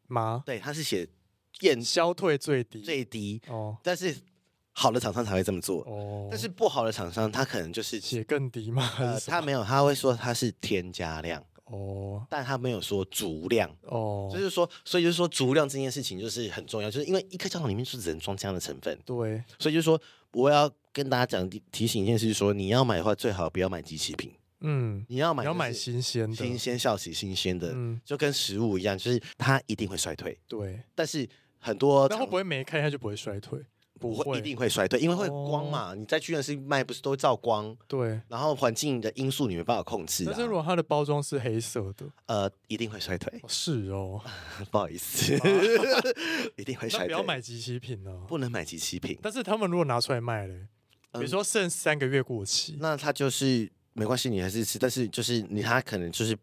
[0.10, 0.43] 吗？
[0.45, 1.08] 对，他是写
[1.62, 4.15] 验消退最低最低哦，但是
[4.72, 20.00] 好的厂商才会这么做哦，但是不好的厂商他可能就是写更低嘛，呃，他没有，他会说他是添加量哦，但他没有说足量哦，就是说，所以就是说足量这件事情就是很重要，就是因为一颗胶囊里面是只能装这样的成分，对，所以就是说
[20.32, 24.32] 我要跟大家讲提醒一件事，就是说你要买的话最好不要买机器品。
[24.62, 30.38] 嗯，你要买要买新鲜的，新鲜效期新鲜的，嗯，就跟食物一样，就是它一定会衰退。
[30.48, 31.28] 对，但是
[31.60, 33.60] 很多，然后不会没开它就不会衰退，
[34.00, 35.93] 不会一定会衰退，因为会光嘛。
[35.93, 37.76] 你在屈臣氏卖不是都照光？
[37.88, 40.26] 对，然后环境的因素你没办法控制。
[40.26, 43.41] 但是如果它的包装是黑色的，呃，一定会衰退。
[43.48, 44.22] 是哦，
[44.72, 45.34] 不好意思，
[46.58, 47.08] 一定会衰退。
[47.08, 49.17] 不要买即期品哦，不能买即期品。
[49.22, 50.67] 但是他们如果拿出来卖嘞，
[51.13, 53.72] 比如说剩三个月过期，那它就是。
[53.93, 56.38] 没关系，你还是吃，但是就是你他可能就是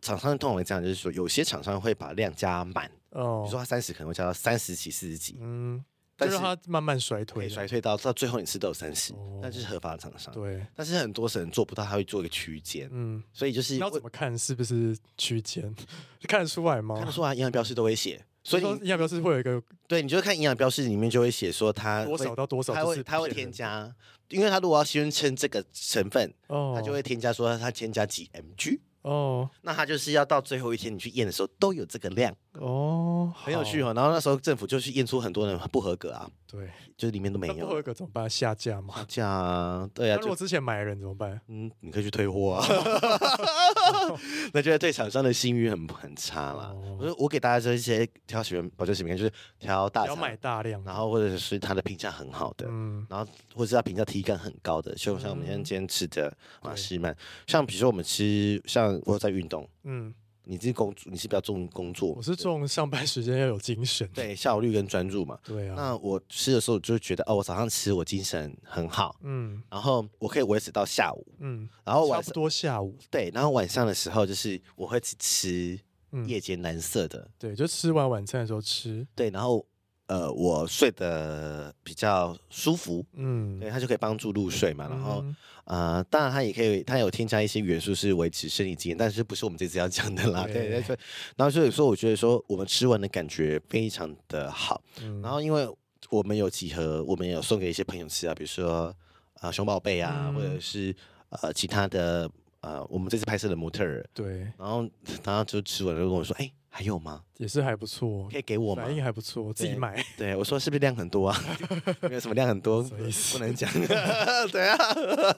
[0.00, 5.82] 厂商通常会这样，就是说有些厂商会把量加满哦，比如说他三十可能会加到三十几、四十几，嗯，
[6.16, 10.32] 但是它慢慢衰退，衰退到到最后你吃都有三十，那就是合法的厂商。
[10.34, 15.74] 对，但是很多人做不到，他会做一个区间，嗯，所以就是要怎么看是不是区间，
[16.28, 16.96] 看得出来吗？
[16.96, 23.94] 看得出来，营养标示都会写，所以营养标示会有一个，对，你就看营养标示里面就会写说它多少到多少，它会它会添加。
[24.34, 33.92] 因为他如果要宣称这个成分，哦，他就会添加说他添加几 mg，哦，那他就是要到最后一天你去验的时候都有这个量，哦，很有趣哦。
[33.94, 37.54] 然后那时候政府就去验出很多人不合格啊， 对，就是里面都没有。
[37.54, 38.28] 不合格怎么办？
[38.28, 38.94] 下架吗？
[38.96, 40.16] 下架啊，对啊。
[40.16, 41.40] 那如果之前买的人怎么办？
[41.48, 42.66] 嗯，你可以去退货啊。
[44.52, 46.72] 那觉得对厂商的信誉很很差啦。
[46.98, 60.14] 我说我给大家这些挑选保健食品，就是挑大，要买大量，然后或者是它的评价很好的，嗯，然后或者是它评价体感很高的，就像我们今天吃的玛仕曼，像比如说我们吃，像我在运动，嗯。
[60.44, 65.38] 你是工作，你是比较重工作，我是重上班时间要有精神，对，效率跟专注嘛。
[65.42, 65.74] 对啊。
[65.76, 75.78] 那我吃的时候就觉得，哦，我早上吃我精神很好，嗯，然后我可以维持到下午，嗯，然后晚差不多下午，对，然后晚上的时候就是我会吃
[76.26, 79.66] 夜间蓝色的，对，就吃完晚餐的时候吃，对，然后。
[80.06, 84.86] 呃，我睡得比较舒服，嗯，对，它就可以帮助入睡嘛。
[84.86, 85.22] 然后，
[85.64, 90.44] 嗯、呃，当然它也可以，它有添加一些元素是维持生理机能，但是不是我们这次要讲的啦。
[90.44, 90.98] 对，对，对。
[91.36, 94.82] 然后所以说，我觉得说我们吃完的感觉非常的好。
[95.00, 95.66] 嗯、然后，因为
[96.10, 98.94] 我们有几盒，我们有送给一些朋友吃啊，比如说
[99.36, 100.94] 啊、呃、熊宝贝啊，嗯、或者是
[101.30, 104.06] 呃其他的呃我们这次拍摄的模特儿。
[104.12, 104.40] 对。
[104.58, 104.86] 然后，
[105.24, 106.52] 然后就吃完就跟我说，哎。
[106.76, 107.22] 还有吗？
[107.36, 108.82] 也是还不错，可以给我吗？
[108.82, 110.04] 反应还不错，我自己买。
[110.16, 111.40] 对，我说是不是量很多啊？
[112.02, 113.70] 没有什么量很多，不能讲。
[114.50, 114.76] 对啊，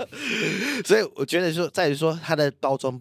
[0.86, 2.98] 所以我觉得说，在于说它的包装，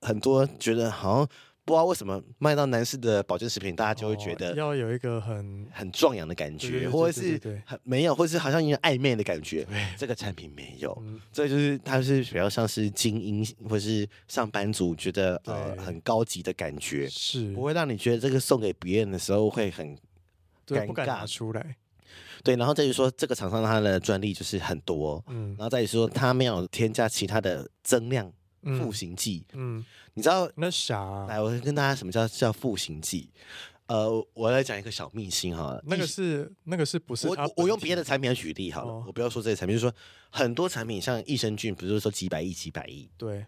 [0.00, 1.28] 很多觉得好像
[1.64, 9.66] 不知道为什么卖到男士的保健食品，大家就会觉得要有一个很很壮阳的感觉，或者是很没有，或者是好像有点暧昧的感觉。
[9.96, 17.52] 这个产品没有，这就是它是比较像是精英或是上班族觉得呃很高级的感觉，是。
[17.52, 19.96] 不会让你觉得这个送给别人的时候会很
[20.66, 21.06] 尴尬。
[21.06, 21.76] 拿出来。
[22.42, 28.32] 对，然后再于说这个厂商它的专利就是很多，嗯，然后再于说它没有添加其他的增量
[28.78, 29.84] 赋形剂，嗯，
[30.20, 31.24] 你知道那啥？
[31.26, 33.30] 来，我跟大家什么叫叫复形剂？
[33.86, 37.26] 呃，我来讲一个小秘辛哈，那个是那个是不是？
[37.26, 39.96] 我我用别的产品来举例好了，哦、我不要说这些产品，就是说
[40.28, 43.46] 很多产品像益生菌，不是说几百亿几百亿，对。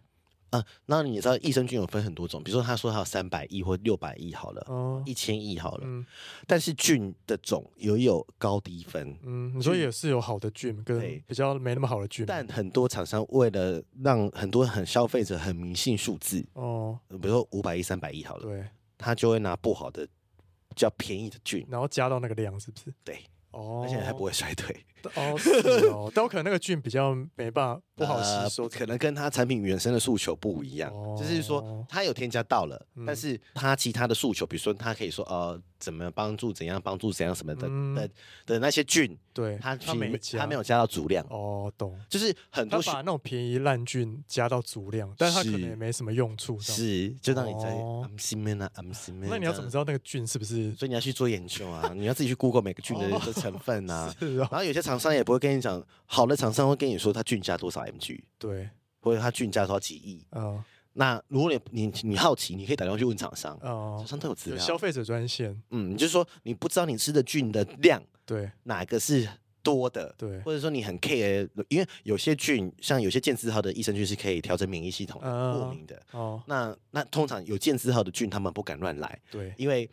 [0.53, 6.05] 啊，那你知道益生菌有分很多种，比如说他说他有三百亿或六百亿好了，一千亿好了，嗯、
[6.47, 9.17] 但是菌的种也有，有高低分。
[9.23, 22.93] 嗯，你说也是有好的菌跟比较没那么好的菌，但很多厂商为了让很多很消费者很迷信数字，哦，比如说五百亿、三百亿好了，对，他就会拿不好的、比较便宜的菌，然后加到那个量，是不是？
[23.03, 23.19] 对。
[23.53, 24.75] 哦，而且还不会衰退
[25.15, 25.51] 哦，是
[25.89, 35.61] 哦，都可能那个菌比较没办法不好吸收，可能跟它产品原生的诉求不一样，就是说它有添加到了，但是它其他的诉求，比如说它可以说呃。
[35.83, 36.53] 怎么帮助？
[36.53, 37.13] 怎样帮助？
[37.13, 38.09] 怎样什么的的
[38.47, 41.99] 的那些菌，对，它它没它没有加到足量哦，懂。
[42.09, 46.57] 就是很多把那种便宜烂菌加到足量，但是它可能也没什么用处。
[46.61, 49.27] 是，就让你在 I'm seeing 啊，I'm seeing。
[49.29, 50.73] 那你要怎么知道那个菌是不是？
[50.77, 54.15] 所以你要去做研究啊，你要自己去 Google 每个菌的的成分啊。
[54.21, 58.69] 然后有些厂商也不会跟你讲，好的厂商会跟你说他菌加多少 mg，对，
[59.01, 60.27] 或者他菌加多少几亿。
[60.33, 60.63] 嗯。
[60.95, 64.59] 那如果你你你好奇，你可以打电话去问厂商，哦，厂商都有资料。
[64.63, 69.27] 消费者专线，嗯，就是说你不知道你吃的菌的量，对，哪个是
[69.63, 79.89] 多的，对，或者说你很 care，因为有些菌，像有些健字号的益生菌是可以调整免疫系统的过敏的，哦，那那通常有健字号的菌，他们不敢乱来，对，因为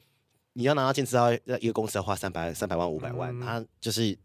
[0.51, 1.31] 你要拿到健字号，
[1.61, 4.17] 一个公司要花三百三百万五百万，他就是。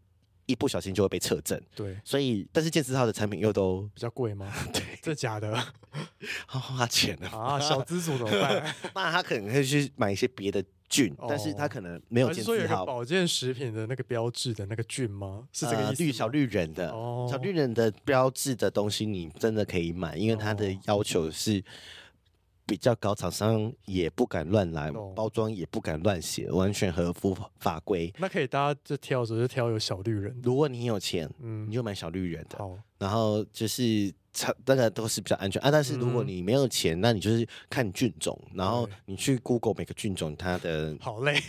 [0.45, 4.51] 一不小心就会被撤证，对，所以但是健字号的产品又都比较贵吗？
[4.73, 5.55] 对，这假的，
[6.45, 7.59] 好花钱了啊！
[7.59, 8.75] 小资主怎么办？
[8.93, 12.85] 那他可能会去买一些别的菌，但是他可能没有健字号。
[12.85, 15.47] 保健食品的那个标志的那个菌吗？
[15.51, 16.03] 是这个意思？
[16.03, 21.63] 绿小绿人的，哦小绿人的标志的东西，你真的可以买，因为它的要求是。
[22.65, 28.13] 比较高，厂商也不敢乱来，包装也不敢乱写，完全合乎法规。
[28.17, 30.39] 那可以，大家就挑的时候就挑有小绿人。
[30.43, 32.57] 如果你有钱，嗯，你就买小绿人的。
[32.57, 34.11] 好，然后就是
[34.63, 35.69] 大家都是比较安全啊。
[35.69, 40.97] 但是如果你没有钱，那你就是看菌种，然后你去 Google 每个菌种它的。
[40.99, 41.39] 好累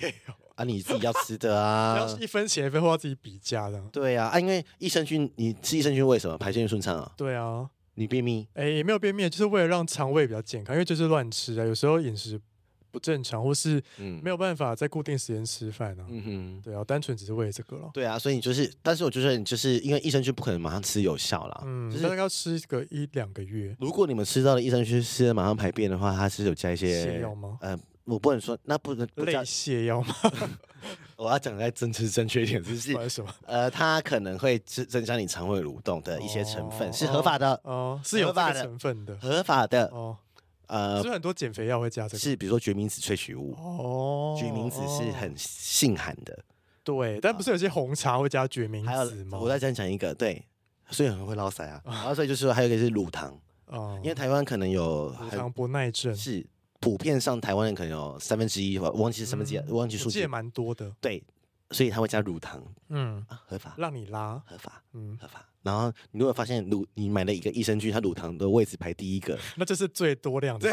[0.54, 0.64] 啊！
[0.64, 3.78] 你自己要吃的啊， 要一分钱一分货，要自己比价的。
[3.92, 7.12] 对啊，啊，因为益生菌，你吃益生菌为什么排便顺畅啊？
[7.16, 7.68] 对啊。
[7.96, 8.46] 你便秘？
[8.54, 12.40] 哎，也没有便秘，就是为了让肠胃比较健康，因为就是乱吃啊，有时候饮食
[12.92, 13.82] 不正常，或是
[14.22, 16.06] 没有办法在固定时间吃饭啊。
[16.08, 17.90] 嗯哼，对啊，单纯只是为了这个了。
[17.92, 23.76] 对啊，所以你就是，但是我觉得你就是因为益生菌不可能马上吃有效啦，嗯，就是大概要吃个一两个月。
[23.80, 27.58] 如果你们吃到的益生菌吃了马上排便的话，它是有加一些泻药吗？
[27.60, 27.78] 呃。
[28.06, 30.14] 我不能说，那不能类泻药吗？
[31.16, 33.34] 我要讲的再真实正确一点，就是什么？
[33.46, 37.58] 呃，它可能会增增加你肠胃蠕动的一些成分，是合法的。
[37.64, 38.62] 哦，是有合法的。
[38.62, 39.86] 成分的，合法的。
[39.86, 40.16] 哦。
[40.68, 43.52] 呃，是很多减肥药会加这个，是比如说决明子萃取物。
[43.54, 46.36] 哦，决明子是很性寒的，
[46.82, 49.38] 对，但不是有些红茶会加决明子吗？
[49.38, 50.44] 我再讲讲一个，对，
[50.90, 53.32] 所以很会落腮啊， 然后所以就是说还有一个是乳糖。
[53.66, 56.14] 哦，因为台湾可能有乳糖不耐症。
[56.14, 56.44] 是。
[56.86, 60.20] 普遍上，台湾人可能有三分之一，我忘记是三分之一，我忘记数字。
[60.20, 60.88] 也蛮多的。
[61.00, 61.20] 对，
[61.72, 62.62] 所以他会加乳糖。
[62.90, 63.74] 嗯，合法。
[63.76, 64.80] 让你拉，合法。
[64.92, 65.44] 嗯，合法。
[65.64, 70.70] 然后你如果发现乳，你买了一个益生菌，它乳糖的位置排第一个， 那就是最多量的。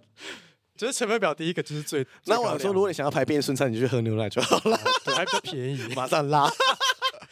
[0.76, 2.06] 就是成分表第一个就是最。
[2.26, 4.76] 那我说，如果你想要排便顺畅，你就去喝牛奶就好了，
[5.16, 6.46] 还比较便宜， 马上拉。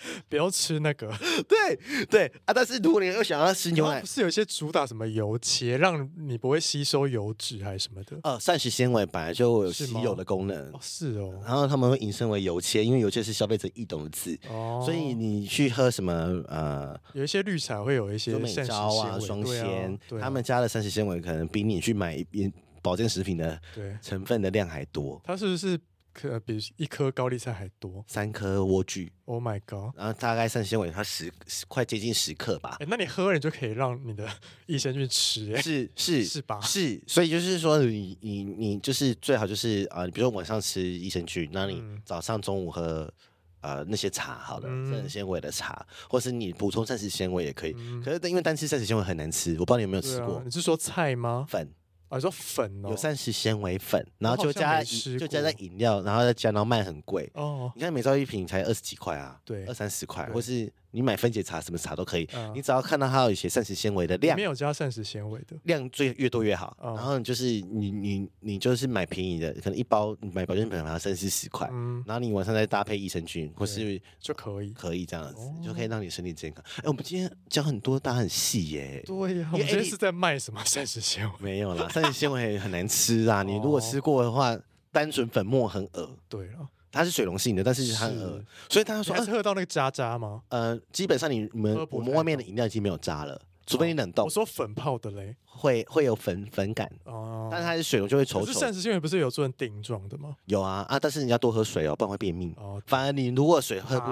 [0.29, 1.13] 不要吃那个，
[1.49, 2.53] 对对啊！
[2.55, 8.19] 但是如果你又想要吃牛奶，不是有些主打什么油切，让你不会吸收油脂还是什么的？
[8.23, 11.41] 呃，膳食纤维本来就有吸油的功能，是哦。
[11.45, 14.83] 然后他们会引申为油切，因为油切是消费者易懂的字，哦。
[14.85, 16.13] 所以你去喝什么
[16.49, 23.61] 呃，有一些绿茶会有一些美招啊、双鲜，他们加的膳食纤维可能比你去买一保健食品的
[24.01, 25.21] 成分的量还多。
[25.25, 25.79] 它是不是？
[26.17, 29.11] 可比一颗高丽菜还多，三颗莴苣。
[29.27, 29.95] Oh my god！
[29.95, 31.31] 然后大概膳食纤维它十
[31.69, 32.79] 快接近十克吧。
[32.81, 34.27] 哎，那你喝了你就可以让你的
[34.65, 36.59] 益生菌吃，哎，是 是是吧？
[36.63, 43.13] 是，所以就是说你你你就是最好就是啊，比如说晚上吃益生菌，那你早上中午喝
[43.61, 47.73] 呃那些茶，好了膳食纤维的茶，或是你补充膳食纤维也可以。
[48.05, 50.41] 可是因为单吃膳食纤维很难吃，我不知道你有没有吃过？
[50.45, 51.45] 你是说菜吗？
[51.49, 51.69] 粉。
[52.09, 57.73] 啊，说粉哦，有膳食纤维粉，然后就加就加在饮料，然后再加，然后卖很贵哦。
[57.75, 60.73] 你看每兆一瓶才二十几块啊，对，二三十块，或是。
[60.91, 62.29] 你买分解茶，什么茶都可以。
[62.35, 66.77] 嗯、你只要看到它有一些膳食纤维的量，没有加膳食纤维的量最越多越好。
[66.83, 76.65] 嗯、然后就是你你你就是买便宜的，可能一包你买保健品要三四十块，嗯、然后你晚上再搭配益生菌或是就可以可以这样子，哦、就可以让你身体健康。
[76.79, 79.03] 哎，我们今天讲很多，大家很细耶。
[79.07, 81.33] 对呀、啊，我们今天是在卖什么膳食纤维？
[81.41, 83.43] 没有啦，膳食纤维很难吃啊。
[83.43, 86.17] 你如果吃过的话，哦、单纯粉末很恶。
[86.29, 86.69] 对了。
[86.97, 90.43] 它是水溶性的，但是它很恶，所以他说是喝到那个渣渣吗？
[90.49, 94.25] 呃，基本上你你们我们外面的饮料已经没有渣了，除非你冷冻。
[94.25, 98.53] 我说粉泡的嘞，会会有粉粉感哦，但是它是水溶就会稠稠。
[98.53, 100.37] 膳食纤维不是有做成顶状的吗？
[100.47, 102.81] 有啊啊，但是你要多喝水哦，不然会便秘哦。
[102.87, 104.11] 反而你如果水喝不，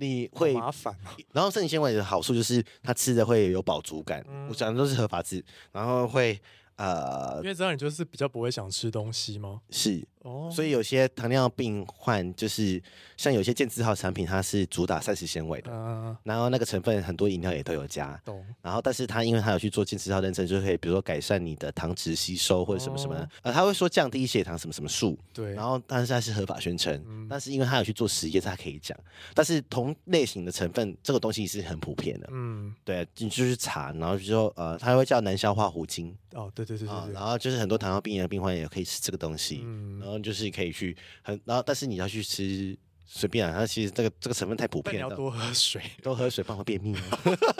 [0.00, 0.94] 你会麻烦。
[1.32, 6.38] 然后膳食纤维的好处就是它吃的会有饱足感，我讲的都是合法字，然后会
[6.76, 9.60] 呃，因为这样你就是比较不会想吃东西吗？
[9.70, 10.06] 是。
[10.50, 12.82] 所以有些糖尿病患就是
[13.16, 18.20] 像有些健字号产品，它是主打膳食纤维的，嗯、然后那个成分很多饮料也都有加。
[18.24, 25.18] 懂然后但是它因为它有去做健字号认证，就可以比如说改善你的糖脂吸收或者什么什么呃，他会说降低血糖什么什么数。
[25.32, 25.54] 对。
[25.54, 28.98] 然后但是它是合法宣称，嗯、但是因为它有去做实验，它可以讲。
[29.34, 32.28] 但是同类型的成分，这个东西是很普遍的。
[32.30, 32.74] 嗯。
[32.84, 36.14] 对，你就是查，然后就说呃，他会叫难消化糊精。
[36.32, 37.10] 哦，对对对对，对、呃。
[37.12, 39.62] 然后就是很多糖尿病的病患也可以吃这个东西。
[39.64, 39.98] 嗯。
[40.00, 40.96] 然后就是可以去。
[41.22, 45.06] 很，然后但是你要去吃随便啊，它其实这个这个成分太普遍了。
[45.06, 46.94] 你要多喝水，多喝水，不然会便秘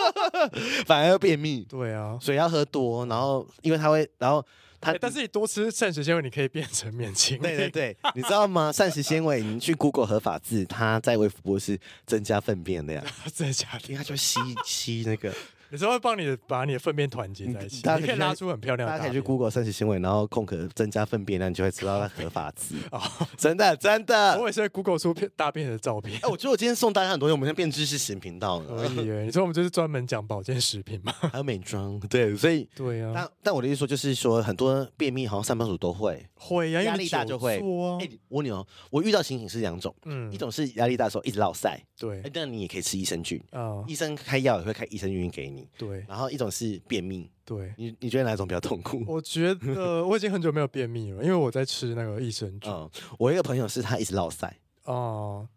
[0.87, 1.64] 反而要便秘。
[1.68, 4.44] 对啊，水要喝多，然后因为它会，然后
[4.81, 7.38] 它，但是你多吃膳食纤维，你可以变成免清。
[7.38, 8.71] 对对对，你知道吗？
[8.71, 13.88] 膳食纤维，你去 Google 合法字，它在卫福部是增加粪便的呀，真的假的？
[13.88, 15.33] 因为它就吸吸那个。
[15.71, 18.93] 有时候会帮你把你的粪便团结在一起，大家可以拉出很漂亮的。
[18.93, 22.75] 大家可以去 Google 膳食纤维，然后空壳增加粪便，那你就会知道它合法值。
[22.91, 23.01] 哦，
[23.37, 26.19] 真的真的，我也是在 Google 出片大便的照片。
[26.23, 28.89] 哎，我觉得我今天送大家很多东西，我们现在变知识型频道了。
[28.89, 33.13] 可以哎， 你说我们就是专门讲保健食品嘛，还有美妆，对，所以对啊。
[33.15, 37.57] 但但我的意思说，就是说很多便秘好像上班族都会，会呀，压力大就会。
[37.57, 46.38] 哎，我问你哦，我遇到情形是两种，嗯，一种是压力大的时候一直落赛，对，哎，那你也可以吃益生菌啊，医生开药也会开益生菌给你，对，然后一。
[46.38, 49.03] 种是便秘，对你，你觉得哪种比较痛苦？
[49.12, 52.71] 我觉得我已经很久没有便秘了，因为我在吃那个益生菌。
[52.71, 55.49] 嗯，我一个朋友是他一直落赛哦，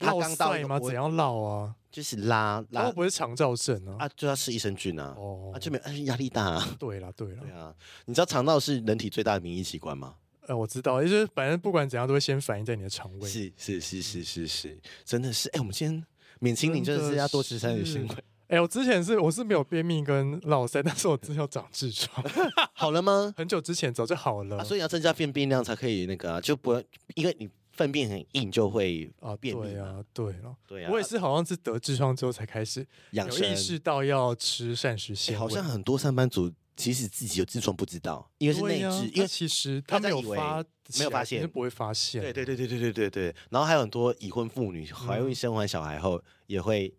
[0.00, 0.80] 他刚到吗？
[0.80, 1.76] 怎样落啊？
[1.92, 3.96] 就是拉拉，不是肠躁症啊？
[4.00, 5.14] 啊，就要吃益生菌啊？
[5.16, 6.76] 哦，啊，就没有压力大啊？
[6.76, 7.72] 对了，对了，对啊，
[8.06, 10.16] 你知道肠道是人体最大的免疫器官吗？
[10.48, 13.28] 呃，我知道，就是反正不管怎样都会先反映在你的肠胃。
[13.30, 15.48] 是是是是是是，真的是。
[15.50, 16.04] 哎，我们今天
[16.40, 18.16] 免清零就是要多吃膳食纤维。
[18.48, 22.24] 哎，我之前是我是没有便秘跟落腮，但是我之前有长痔疮，
[22.72, 23.34] 好了吗？
[23.36, 29.62] 很久之前早就好了，所以要增加便便量才可以那个，啊就不会因为你粪便很硬就会啊便秘。
[29.62, 30.90] 对啊，对啊，对啊。
[30.92, 35.38] 我也是好像是得痔疮之后才开始养生意识到要吃膳食纤维。
[35.38, 40.62] 好像很多上班族其实自己有痔疮不知道，因为是内痔，因为其实他没有发
[40.96, 42.22] 没有发现，不会发现。
[42.22, 43.34] 对对对对对对对对。
[43.50, 46.94] 然后还有很多已婚妇女怀孕生完小孩后也会。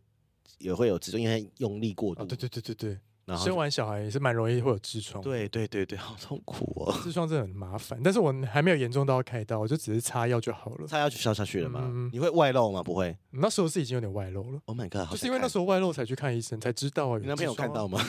[0.59, 2.25] 也会有痔疮，因为用力过度。
[2.25, 5.21] 对对对对对，然后生完小孩也是蛮容易会有痔疮。
[5.23, 6.93] 对对对对，好痛苦哦！
[7.03, 10.87] 痔疮真的很麻烦，但是我还没有严重到要开刀，我就只是擦药就好了。
[10.87, 11.91] 擦药就消下去了吗？
[12.11, 12.81] 你会外露吗？
[12.81, 13.15] 不会。
[13.31, 14.59] 那时候是已经有点外露了。
[14.65, 15.09] Oh my god！
[15.11, 17.17] 就是因为那时候外露才去看医生，才知道啊。
[17.19, 17.99] 你男朋友看到吗？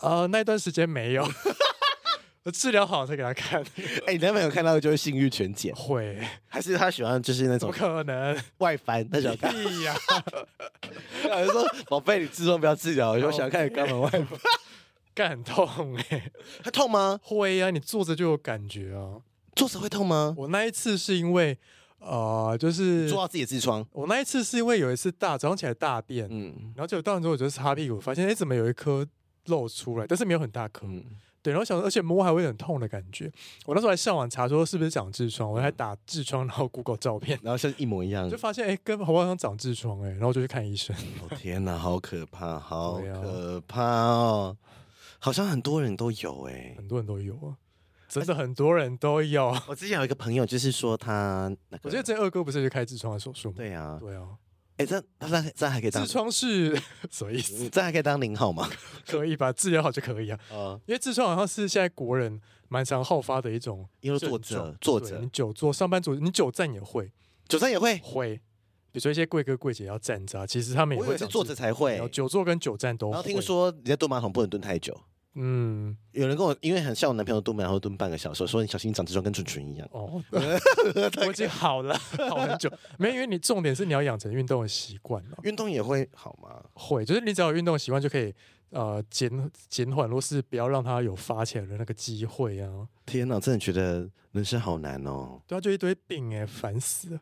[0.00, 1.24] 呃，那段时间没有。
[2.50, 3.62] 治疗好才给他看。
[4.06, 5.74] 哎，你男朋友看到就会性欲全减？
[5.74, 7.70] 会，还是他喜欢就是那种？
[7.70, 9.52] 不可能，外翻他喜欢看。
[9.52, 9.94] 屁呀！
[11.24, 14.26] 有人说：“宝贝，你痔疮不要治疗， 我就想看你肛门外翻。”
[15.14, 16.30] 干很痛哎，
[16.64, 17.20] 他痛吗？
[17.22, 19.20] 会呀，你坐着就有感觉啊。
[19.54, 20.34] 坐着会痛吗？
[20.38, 21.56] 我那一次是因为
[21.98, 23.86] 呃，就是坐到自己的痔疮。
[23.92, 29.06] 我那一次是因为有一次大早上起来大便，嗯，然后结果大完之后我就擦屁股，发现哎，怎么有一颗
[29.46, 30.86] 露出来，但是没有很大颗。
[31.42, 33.30] 对，然后想，而且摸还会很痛的感觉。
[33.66, 40.94] 我那时候还上网查说是不是长痔疮，我还打痔疮，然后 Google 照片，然后像一模一样，就发现哎，跟好像长痔疮哎，然后就去看医生。
[40.94, 44.56] 哦天哪，好可怕，好可怕哦！
[45.18, 47.56] 好像很多人都有哎，很多人都有啊，
[48.08, 49.52] 真的很多人都有。
[49.66, 53.54] 我之前有一个朋友，就是说他那个，我记得这二哥不是去开痔疮的手术吗？
[53.56, 54.28] 对呀，对啊。
[54.78, 56.74] 哎，这这这还可以当痔疮是
[57.10, 57.68] 什么意思？
[57.68, 58.68] 这还可以当零号吗？
[59.06, 60.38] 可以吧，治疗好就可以啊。
[60.50, 67.12] 啊，因为痔疮好像是现在国人蛮常好发的一种，因为坐着坐着，你久坐，上班族你久站也会，
[67.48, 68.40] 久站也会会。
[68.90, 71.98] 比如说一些贵哥贵姐要站着，其实他们也会是坐着才会。
[72.10, 73.12] 久坐跟久站都会。
[73.12, 74.98] 然后听说你在蹲马桶不能蹲太久。
[75.34, 79.88] 嗯，有人跟我，因为很像我男朋友蹲门，然后蹲半个小时，说你小心你长痔疮跟蠢蠢一样。
[79.90, 81.96] 哦， 我已经好了，
[82.28, 82.70] 好很久。
[82.98, 85.38] 没有，因为你重点是你要养成运动的习惯了。
[85.44, 86.62] 运动也会好吗？
[86.74, 88.34] 会，就是你只要有运动习惯就可以，
[88.70, 92.86] 呃，减减缓，或是不要让它有发起来的那个机会啊。
[93.06, 95.40] 天哪，真的觉得人生好难哦。
[95.46, 97.20] 对啊，就一堆病哎，烦死了。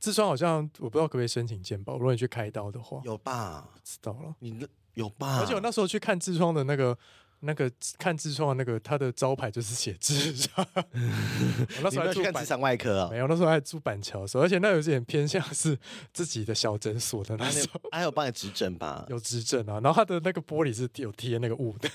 [0.00, 3.68] 痔疮好像我不知道可不可以申请健保，如果你去开刀的话，有吧？
[3.74, 5.40] 不知道了，你有吧？
[5.40, 6.96] 而且我那时候去看痔疮的那个。
[7.44, 10.66] 那个看痔疮的那个，他的招牌就是写痔疮。
[10.74, 15.78] 我那时候还住看痔疮外科啊，没有，那时候还住板桥的时候，而且那有点偏向是
[16.12, 19.04] 自己的小诊所的那时候，还有帮你指诊吧？
[19.08, 21.88] 有指诊啊，然后他的那个玻璃是有贴那个雾的，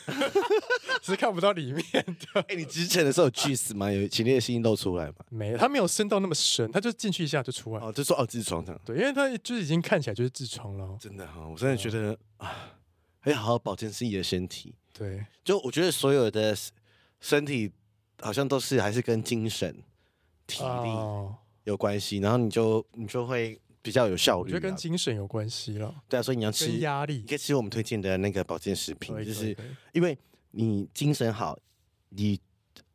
[1.02, 2.41] 是看不到里面的。
[2.47, 3.91] 哎，你执诊的时候有去死吗？
[3.91, 5.16] 有前列腺露出来吗？
[5.30, 7.84] 没，他没有深到那么深，他就进去一下就出来。
[7.84, 8.82] 哦，就说哦痔疮这样。
[8.86, 10.97] 对，因为他就是已经看起来就是痔疮了。
[11.00, 12.74] 真的哈，我真的觉得啊，
[13.20, 14.76] 还要好好保健自己的身体。
[14.93, 16.55] 对，就我觉得所有的
[17.19, 17.71] 身体
[18.21, 19.73] 好像都是还是跟精神、
[20.45, 20.89] 体力
[21.63, 24.43] 有关系，哦、然后你就你就会比较有效率。
[24.43, 25.93] 我觉得跟精神有关系了。
[26.09, 29.55] 对啊，所以你要吃压力，你可以吃我们推荐的那个保健食品，就是
[29.93, 30.17] 因为
[30.51, 31.57] 你精神好，
[32.09, 32.39] 你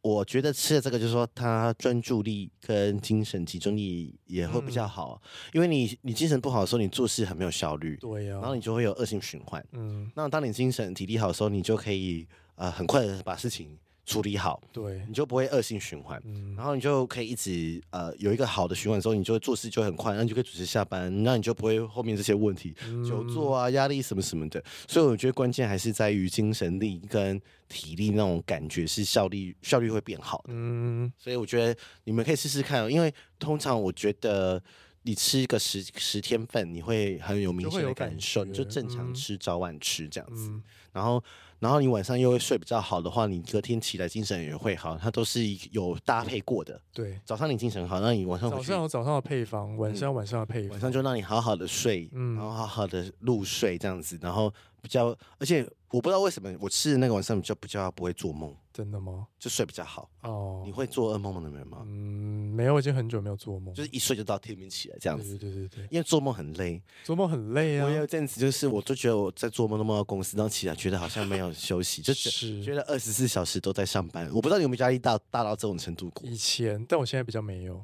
[0.05, 5.19] 我觉得吃的这个就是说，他专注力跟精神集中力也会比较好。
[5.25, 9.67] 嗯、因为你你精神不好的时候，你做事很没有效率，对呀、啊，然后你就会有恶性循环。
[9.73, 24.63] 嗯，那当你精神体力好的时候，你就可以呃很快的把事情处理好，对，你就不会恶性循环，嗯，然后你就可以一直呃有一个好的循环之后，你就会做事就很快，然后你就可以准时下班，那你就不会后面这些问题，嗯、久坐啊、压力什么什么的。
[24.87, 30.45] 所以我觉得关键还是在于精神力跟体力那种感觉是效率效率会变好的。
[30.49, 31.75] 嗯，所以我觉得
[32.05, 34.63] 你们可以试试看，因为通常我觉得
[35.05, 41.25] 你吃一个十十天份，你会很有明显的感受，就，你就正常吃、嗯、早晚吃这样子，嗯、然后。
[41.65, 45.41] 然后你晚上又会睡比较好的话，你隔天起来精神也会好，它都是
[45.71, 46.79] 有搭配过的。
[46.93, 54.53] 对，早上你精神好，那你晚上早上有早上的配方，晚上晚上的配方，晚上就让你好好的睡，嗯，然后好好的入睡这样子，然后
[54.83, 58.53] 比较，而且我不知道为什么我吃的那个晚上比较比较不会做梦。
[58.73, 59.29] 真的吗？
[59.39, 60.65] 就睡比较好哦。
[60.67, 61.85] 你会做噩梦的人吗？
[61.87, 65.39] 嗯，没有，我已经很久没有做梦，就是一睡就到天明起来这样子。
[65.39, 67.87] 对对对对，因为做梦很累，做梦很累啊。
[67.87, 74.29] 我有阵子就是，我就觉得我在做梦都梦到公司，然后起来觉得好像没有休息，就是觉得二十四小时都在上班。
[74.35, 76.29] 我不知道你有没有压力大大到这种程度过？
[76.29, 77.81] 以前，但我现在比较没有。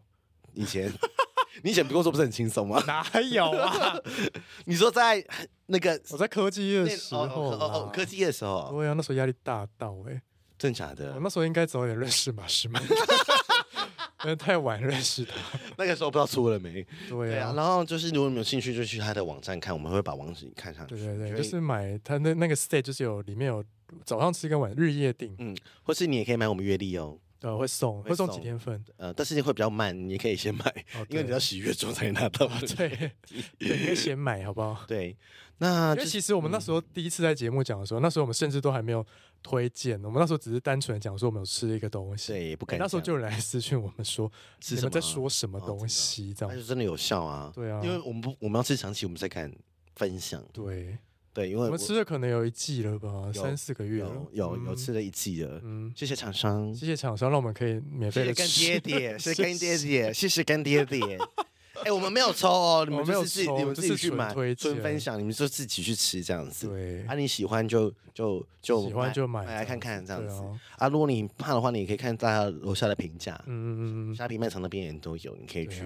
[0.54, 0.92] 以前，
[1.62, 2.82] 你以前工作不是很轻松吗？
[2.86, 3.96] 哪有啊？
[4.66, 5.24] 你说在
[5.66, 10.20] 那个我在科技业的时候，哦哦，科技业的时候，对啊，那时候压力大到哎。
[10.59, 11.14] 真假的？
[11.14, 12.82] 我那时候应该早点认识马士曼，
[14.24, 15.34] 因为太晚认识他。
[15.78, 16.86] 那个时候不知道出了没？
[17.09, 17.55] 对啊。
[17.57, 20.94] 然后就是如果你有兴趣，就去他的网站看，我们会把网址看上去。
[20.96, 23.64] 对对对，就是买他那那个 stay，就是有里面有
[24.05, 25.34] 早上吃跟晚日夜订。
[25.38, 27.16] 嗯，或是你也可以买我们月历哦。
[27.41, 28.84] 呃，会送会送几天份？
[28.97, 32.47] 呃，但是会比较慢，你可以先买，因为你要十一月中才拿到。
[32.76, 33.12] 对，
[33.59, 34.84] 你可以先买，好不好？
[34.88, 35.16] 对。
[35.59, 39.05] 那因为其实我们那时候第一次在节目讲的时候，那时候我们甚至都还没有。
[39.43, 42.82] 推荐，我们那时候只是单纯的讲说我们有吃一个东西，对，不敢、欸。
[42.82, 44.30] 那时候就有人来私讯我们说，
[44.68, 46.34] 你们在说什么东西？
[46.34, 47.51] 这样，那就真的有效啊。
[47.55, 49.51] 对啊，因为我们不，我们要吃长期，我们才敢
[49.97, 50.45] 分享。
[50.53, 50.99] 对
[51.33, 55.61] 对，因为我，我们吃了可能有一季了吧，三四个月了，有有，有吃了一季了。
[55.62, 58.47] 嗯，谢谢厂商，谢谢厂商，让我们可以免费的吃。
[58.47, 61.18] 谢谢干爹爹，谢谢干爹 爹，谢谢干爹爹。
[61.76, 66.68] 哎、欸，我们没有抽哦，你们就是自己，你们自己去买，纯分享，你们就自己去吃这样子。
[66.68, 70.35] 对，啊，你喜欢就就就喜欢就买，买来看看这样子。
[70.35, 75.85] 啊，啊，如果你怕的话，你也可以看大家楼下的评价，嗯嗯嗯，虾皮卖场那边也都有，你可以去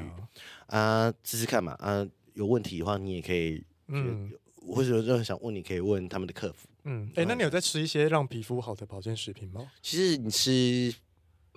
[0.67, 1.75] 啊试试看嘛。
[1.79, 4.33] 啊，有问题的话，你也可以，嗯，
[4.67, 6.69] 或者有任何想问，你可以问他们的客服。
[6.85, 9.71] 嗯，哎、欸，那你有在吃一些让皮肤好的保健食品吗？
[9.81, 10.95] 其实你吃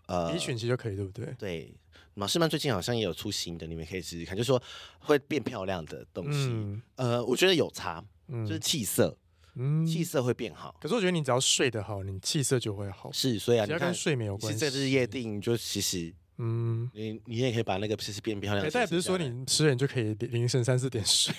[0.07, 1.35] 呃，B 群其实就可以，对不对？
[1.37, 1.73] 对。
[2.13, 4.61] 马士曼最近好像也有出新的，你们可以试试看，就是说
[4.99, 6.47] 会变漂亮的东西。
[6.49, 9.15] 嗯、呃，我觉得有差，嗯、就是气色，
[9.53, 10.75] 嗯，气色会变好。
[10.81, 13.11] 可是我觉得你只要睡得好，你气色就会好。
[13.11, 14.57] 是，所以啊，你要跟睡眠有关系。
[14.57, 16.11] 其实这日夜定就其实。
[16.39, 18.67] 嗯，你你也可以把那个其实变漂亮。
[18.71, 21.33] 但也不是说你吃了你就可以凌晨三四点睡，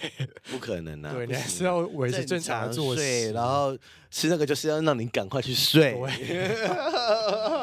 [0.51, 1.13] 不可能啊！
[1.15, 3.77] 对，你还是要维持正常的作息，然后
[4.11, 5.93] 吃那个就是要让你赶快去睡。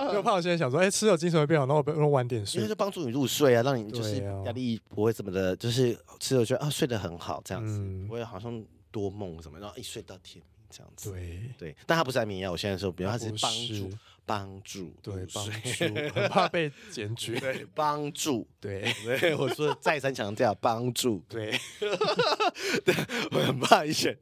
[0.06, 11.12] 因为我怕我现在想说，哎，吃了精神会变好，那我不用晚点睡，因为就帮助你入睡啊，让你就是压力不会这么的，就是吃了觉得啊睡得很好这样子，不会好像多梦什么，然后一睡到天明这样子。
[11.12, 13.90] 对对，但它不是安眠药，我现在说，比如它只是帮助
[14.26, 21.52] 帮助，对，帮助，很怕被检举，对，帮助，对，对， 我说再三强调帮助，对，
[22.84, 22.96] 对，
[23.32, 24.18] 我很怕一些，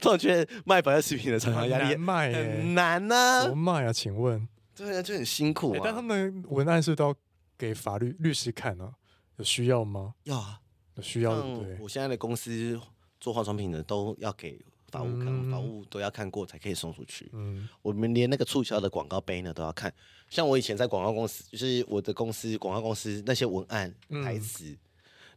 [0.00, 3.92] 突然觉得卖保健食品的厂商压力卖很难呢，怎么卖啊？
[3.92, 7.14] 请问，对啊，就很辛苦啊，但他们文案是都要
[7.56, 8.92] 给法律律师看啊，
[9.36, 10.14] 有需要吗？
[10.24, 10.60] 要啊，
[10.96, 12.80] 有需要，对，我现在的公司
[13.20, 14.60] 做化妆品的都要给。
[14.94, 17.28] 法务看，法务都要看过才可以送出去。
[17.32, 19.92] 嗯，我们连那个促销的广告杯呢都要看。
[20.30, 23.92] 像我以前在广告公司，就是我的公司广告公司那些文案
[24.22, 24.78] 台词，嗯、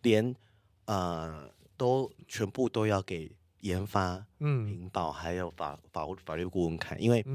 [0.03, 0.35] 连
[0.85, 3.31] 呃都全部都要给
[3.61, 7.25] 研发、嗯，领导还有法法务法律顾问看，因为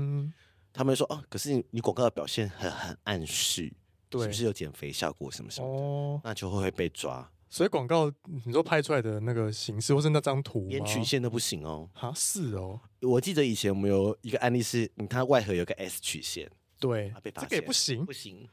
[0.72, 3.72] 他们说哦，可是你你广告的表现很很暗示，
[4.08, 7.28] 对，是不是有减肥效果什么什么的，哦、那就会被抓。
[7.52, 8.10] 所以广告，
[8.46, 11.86] 你说拍出来的那个形式，或是那张图，连曲线都不行哦。
[11.92, 12.80] 哈，是哦。
[13.02, 16.50] 我记得以前我们有一个案例是，它外盒有个 S 曲线，
[16.80, 18.48] 对，这个也不行，不行。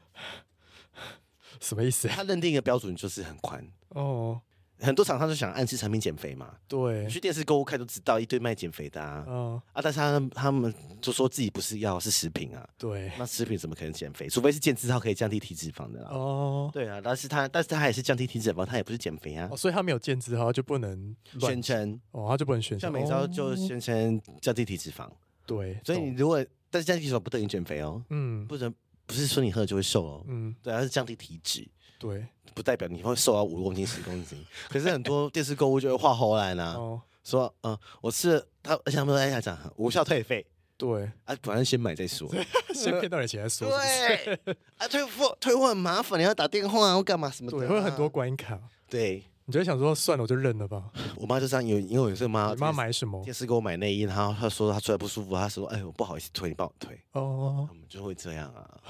[1.60, 2.08] 什么意思？
[2.08, 4.42] 他认定的标准就是很宽哦。
[4.80, 14.28] 很多厂商就想暗示产品减肥嘛，对，你去电视购物看都知道一堆卖减肥的啊，嗯、啊，但是他们他们就说自己不是药，是食品啊，对，那食品怎么可能减肥？
[14.28, 25.08] 除非是健字号可以降低体脂肪的啦，哦，对啊，但是他但是他也是降低体脂肪，他也不是减肥啊，哦、所以他没有健字号就不能宣称，哦，他就不能宣称，像美招就宣称降低体脂肪，
[25.46, 28.72] 对，所以你如果但是降低体脂肪不等于减肥哦，嗯，不能
[29.06, 31.68] 不是说你喝了就会瘦哦，嗯，对，而是降低体脂。
[32.00, 34.42] 对，不代表你会瘦到五公斤、十公斤。
[34.70, 40.46] 可是很多电视购物就会画红来呢，哦、说嗯，我吃了他，而且他们都在讲无效退费。
[40.78, 42.26] 对，啊，反正先买再说，
[42.72, 43.68] 先骗到点钱再说。
[43.68, 47.60] 对，啊，退货退货很麻烦，你要打电话或干嘛什么的、啊。
[47.60, 48.58] 对，会很多关卡。
[48.88, 50.82] 对，你就会想说算了，我就认了吧。
[51.16, 56.98] 我妈就这样，有因为有一次妈妈买什么电视给我买内衣，然后她说她穿的不舒服，她说哎，我不好意思退，你帮我退。
[57.12, 58.80] 哦，我们就会这样啊。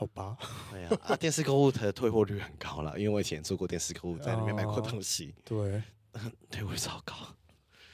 [0.00, 0.34] 好吧，
[0.70, 5.82] 对呀，啊，电视购物的退货率很高了，因为我以前做过电视购物，在里面买过东西，哦、 对，
[6.50, 7.14] 退货率超高。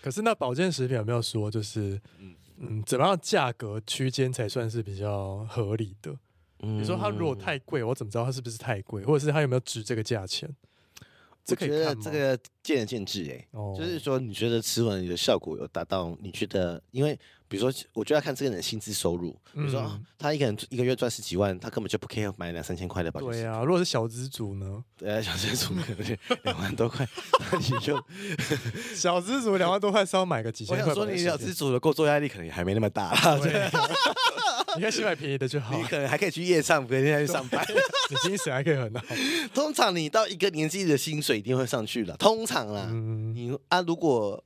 [0.01, 6.17] 可是那保健食品有没有说，就是嗯嗯，怎么样价格区间才算是比较合理的？
[6.61, 10.49] 嗯、比如说它如果太贵，我怎么知道它是不是太贵，或者是它有没有值这个价钱？
[11.49, 16.17] 我觉得这个见仁见智哎、就是说你觉得吃完你的效果有达到？
[16.21, 17.19] 你觉得因为。
[17.49, 19.31] 比如说，我就要看这个人的薪资收入。
[19.53, 23.31] 比如说，他一个人一个月赚十几万，他根本就不可以买两三千块的保险。
[23.31, 24.83] 对啊，如果是小资主呢？
[24.97, 27.09] 对啊，小资主可能 两万多块，
[27.53, 28.03] 那你就
[28.95, 30.83] 小资主两万多块是要买个几千块。
[30.83, 33.15] 我想说，你小资主的工作压力可能还没那么大。
[33.39, 33.71] 对，
[34.77, 35.77] 你看先买便宜的就好。
[35.77, 37.65] 你可能还可以去夜上，隔天去上班，
[38.11, 39.01] 你精神还可以很好。
[39.55, 42.17] 通常你到一个年纪的薪水一定会上去了。
[42.17, 44.43] 通常啦，你啊，如果。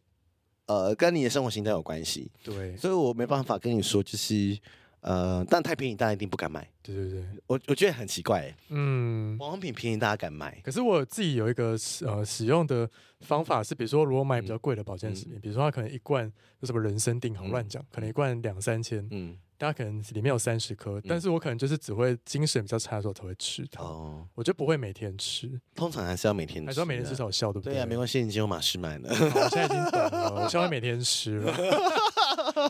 [0.70, 4.56] 呃，跟你的生活形态有关系，对，所以我没办法跟你说，就是
[5.00, 6.64] 呃，但太便宜，大家一定不敢买。
[6.80, 10.60] 对对对，我我觉得很奇怪，嗯，保养品便宜，大家敢买。
[10.62, 12.88] 可是我自己有一个呃使用的
[13.22, 19.36] 方法是，比如说如果买比较贵的保健食品，嗯、比如说它可能一罐有什么人参定好乱讲，嗯、可能一罐两三千，嗯。
[19.60, 25.60] 大家可能里面有三十颗，但是我可能就是只会精神比较差的时候才会吃它，哦、我就不会每天吃。
[25.74, 27.74] 通常还是要每天吃，还是要每天至少有效，对不对？
[27.74, 29.10] 对呀、啊，没关系，你已经有马士曼了。
[29.10, 31.54] 我现在已经懂了，我现在会每天吃了。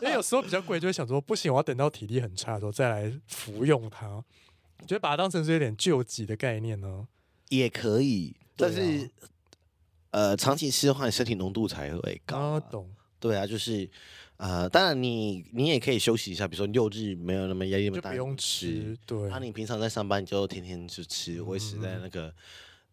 [0.03, 4.09] 因为有时候比较贵，就会想说不行，我要等到体力很差的时候再来服用它。
[4.09, 4.25] 我
[4.85, 7.07] 觉得把它当成是有点救急的概念呢，
[7.51, 9.09] 也可以，但是、
[10.11, 12.61] 啊、呃，长期吃的话，你身体浓度才会高、啊。
[12.69, 12.91] 懂？
[13.21, 13.89] 对啊，就是。
[14.41, 18.97] 呃，当然你你也可以休息一下，比如说六日没有那么压力那么大，就不用吃。
[19.05, 22.33] 对，那、啊、你平常在上班，你就天天就吃，维持在那个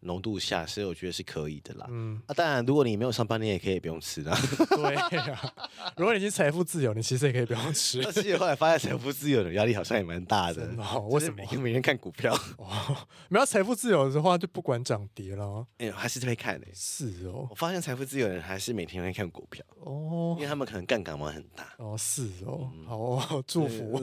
[0.00, 1.86] 浓度下，所以我觉得是可以的啦。
[1.90, 4.30] 嗯，啊，当然如果你没有上班，你也可以不用吃的。
[4.70, 5.54] 对啊，
[5.96, 8.02] 如果你已经财富自由，你其实也可以不用吃。
[8.06, 10.66] 而且后来发现财富自由的压力好像也蛮大的。
[11.10, 11.42] 为什么？
[11.50, 12.32] 因为每天看股票。
[12.58, 12.96] 哦，
[13.28, 15.66] 没有财富自由的话，就不管涨跌了。
[15.78, 16.72] 哎、欸，还是会看的、欸。
[16.74, 19.64] 是哦，我发现财富自由的人还是每天会看股票。
[19.80, 21.74] 哦，因为他们可能杠杆嘛很大。
[21.78, 24.00] 哦，是哦，嗯、好哦，祝福，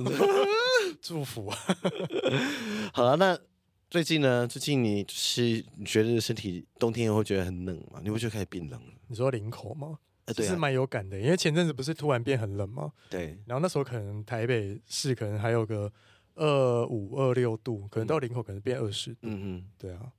[1.01, 1.49] 祝福。
[2.91, 3.37] 好了，那。
[3.89, 4.47] 最近呢？
[4.47, 7.99] 最近你是你觉得身体冬天会觉得很冷吗？
[8.03, 8.93] 你会觉得开始变冷了？
[9.07, 9.99] 你说领口吗？
[10.25, 12.91] 呃，对、啊，是蛮有感的，因为前阵子不是突然变很冷吗？
[13.09, 13.37] 对。
[13.45, 15.91] 然后那时候可能台北市可能还有个
[16.33, 19.19] 二五二六度，可能到领口可能变二十度。
[19.21, 20.11] 嗯嗯，对啊、哦，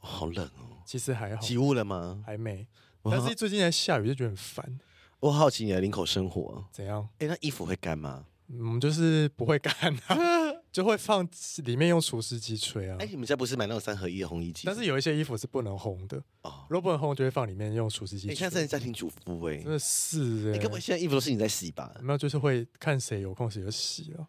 [0.00, 0.82] 好冷哦。
[0.84, 1.40] 其实还好。
[1.40, 2.22] 起雾了吗？
[2.26, 2.66] 还没。
[3.04, 4.78] 但是最近在下雨，就觉得很烦。
[5.20, 7.08] 我好奇你的领口生活怎样？
[7.20, 8.26] 哎，那衣服会干吗？
[8.48, 9.72] 嗯，就是不会干
[10.08, 10.16] 啊。
[10.74, 11.24] 就会放
[11.62, 12.96] 里面用除湿机吹啊！
[12.98, 14.64] 哎，你们家不是买那种三合一的烘衣机？
[14.66, 16.66] 但是有一些衣服是不能烘的哦。
[16.68, 18.26] 如果不能烘，就会放里面用除湿机。
[18.26, 20.58] 你看，这是家庭主妇哎，真的是哎。
[20.58, 21.94] 根本现在衣服都是你在洗吧？
[22.02, 24.26] 没有，就是会看谁有空谁就洗了。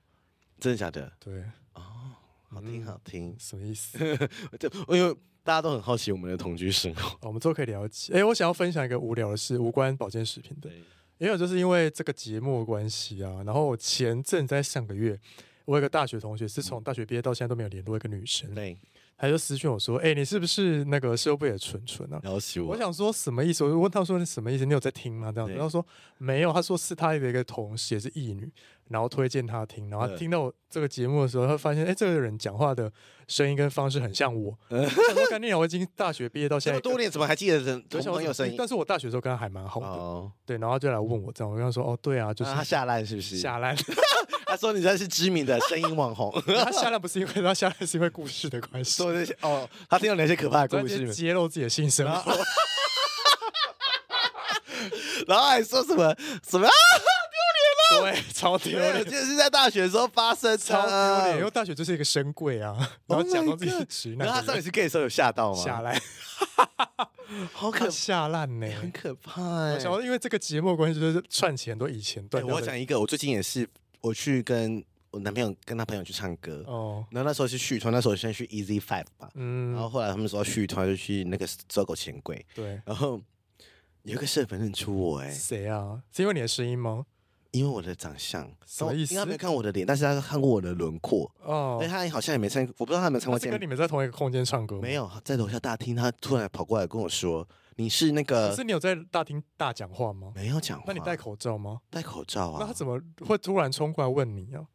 [0.59, 1.11] 真的假的？
[1.19, 1.41] 对，
[1.73, 1.81] 哦，
[2.49, 3.97] 好听好听，嗯、什么意思？
[4.59, 8.13] 就因为大家都很好奇我们的同居生活， 哦、我们都可以了解。
[8.13, 10.69] 哎，我想要分享一个无聊的事，无关保健食品的，
[11.17, 13.41] 因为就是因为这个节目的关系啊。
[13.43, 15.19] 然后我前阵在上个月，
[15.65, 18.77] 我有个大学同学是从大学毕业到现在都没有联络一个女生，对。
[19.17, 23.63] 他就私讯我说：“哎、欸，你是不是那个社会的纯纯啊？”我，我想说什么意思？
[23.63, 24.65] 我就问他说：“你什么意思？
[24.65, 25.85] 你有在听吗？”这样子，然后说
[26.17, 26.51] 没有。
[26.51, 28.51] 他说是他的一个同事，也是异女，
[28.89, 29.89] 然后推荐他听。
[29.89, 32.91] 然后他听到我这个节目的时候，他发现哎、欸，这个人讲话的
[33.29, 34.53] 声音跟方式很像我。
[34.67, 38.55] 嗯、我想说，干你我已经大学毕业到现在多年，怎么还记得人同朋友声音？
[38.57, 39.87] 但是我大学的时候跟他还蛮好的。
[39.87, 43.37] 哦、对，然后就来问我这样，我跟他说：“哦，对啊，就是、啊、他下烂是不是？
[43.37, 43.73] 下烂。”
[44.47, 46.31] 他说：“你这是知名的声音网红。
[46.63, 49.01] ”他下来不是因为他下来是因为故事的关系。
[49.03, 51.13] 说那些哦，他听到哪些可怕的故事？
[51.13, 52.31] 揭露自己的性生活，
[55.27, 56.15] 然后还说什么
[56.47, 56.71] 什么啊？
[57.89, 58.15] 丢脸了！
[58.21, 59.03] 对，超丢脸。
[59.03, 61.37] 就是在大学的时候发生，超丢脸。
[61.39, 62.75] 因为大学就是一个深柜啊，
[63.07, 64.27] 然后讲到自己是直男。
[64.27, 65.63] 然后他上一次 gay 的时候有吓到吗？
[65.63, 65.99] 下来，
[67.51, 69.73] 好可下烂呢，很可怕哎。
[69.73, 72.43] 我想说，因为这个节目关系，就是串起很多以前对。
[72.43, 73.67] 我讲一个，我最近也是。
[74.05, 83.19] 我去跟我男朋友跟他朋友去唱歌，哦，然后那时候是续团，那时候先去 Easy Five 吧，嗯，然后后来他们说续团就去那个走狗钱柜，对，然后
[84.03, 86.03] 有一个社粉认出我，哎，谁啊？
[86.11, 87.07] 是因为你的声音吗？
[87.49, 89.15] 因为我的长相，什么意思？
[89.15, 93.39] 他没有看我的脸，但是他看过我的轮廓，哦，哎，他好像也没参，我不知道他有没有参过。
[93.39, 94.79] 跟你们在同一个空间唱歌？
[94.79, 100.31] 没有，在楼下大厅，他突然跑过来跟我说：“你是那个？”可是你有在大厅大讲话吗？
[100.35, 100.85] 没有讲话。
[100.87, 101.81] 那你戴口罩吗？
[101.89, 102.57] 戴口罩啊。
[102.59, 104.65] 那他怎么会突然冲过来问你啊？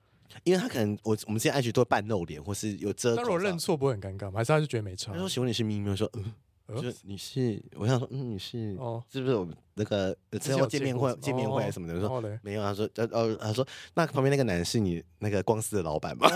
[0.44, 3.16] 因为他可能我我们现在 IG 都会半露脸，或是有遮。
[3.16, 4.38] 那如果认错不会很尴尬吗？
[4.38, 5.12] 还是他就觉得没差？
[5.12, 6.32] 他说：“请问你是咪咪？”我说：“嗯，
[6.80, 16.28] 就你是。”我想说：“嗯，你是哦，是不是我们那个之后见面会见面会什么的？”我说：“没有。”他说：“呃哦，他说那旁边那个男是你那个光司的老板吗？”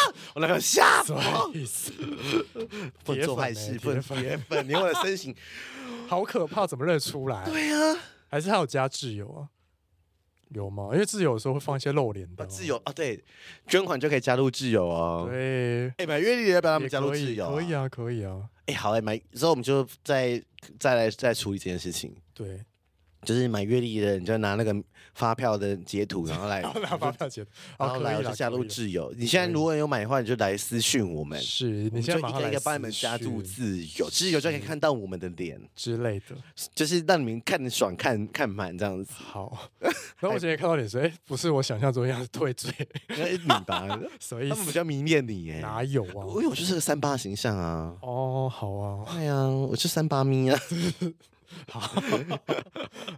[0.34, 1.14] 我那个吓死
[3.04, 5.34] 不做坏事，不铁粉，连我的身形
[6.08, 7.44] 好可怕，怎么认出来？
[7.44, 7.96] 对啊，
[8.28, 9.48] 还是他有加挚友啊？
[10.54, 10.88] 有吗？
[10.94, 13.22] 因为挚友有时候会放一些露脸的挚友啊，对，
[13.66, 15.26] 捐款就可以加入挚友啊。
[15.26, 17.54] 对，哎，买月历要不要他们加入挚友？
[17.54, 18.48] 可以啊，可以啊。
[18.64, 20.42] 哎，好哎，买之后我们就再
[20.80, 22.16] 再来再处理这件事情。
[22.32, 22.64] 对。
[23.22, 24.74] 就是买月历的人，你就拿那个
[25.14, 29.12] 发票的截图， 然后来拿发票截图，然后来就加入挚友。
[29.16, 36.36] 你现在如果有买的话，你就来私讯我们，是你就一个一个帮你们加入挚友，挚友就可以看到我们的脸之类的，
[36.74, 39.12] 就是让你们看爽、看看满这样子。
[39.12, 39.68] 好，
[40.20, 42.72] 那我今天看到你说，哎，不是我想象中一样子退罪，
[43.08, 43.98] 你吧？
[44.20, 46.24] 所以他们比较迷恋你，哎，哪有啊？
[46.28, 47.94] 因为我就是个三八形象啊。
[48.00, 50.60] 哦，好啊，对呀，我是三八咪啊。
[51.68, 51.80] 好，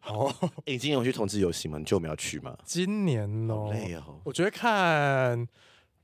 [0.01, 0.27] 好，
[0.67, 1.79] 哎，今年有去同志游行吗？
[1.79, 2.57] 你觉得我们要去吗？
[2.65, 4.21] 今年哦，累哦。
[4.25, 5.47] 我觉得看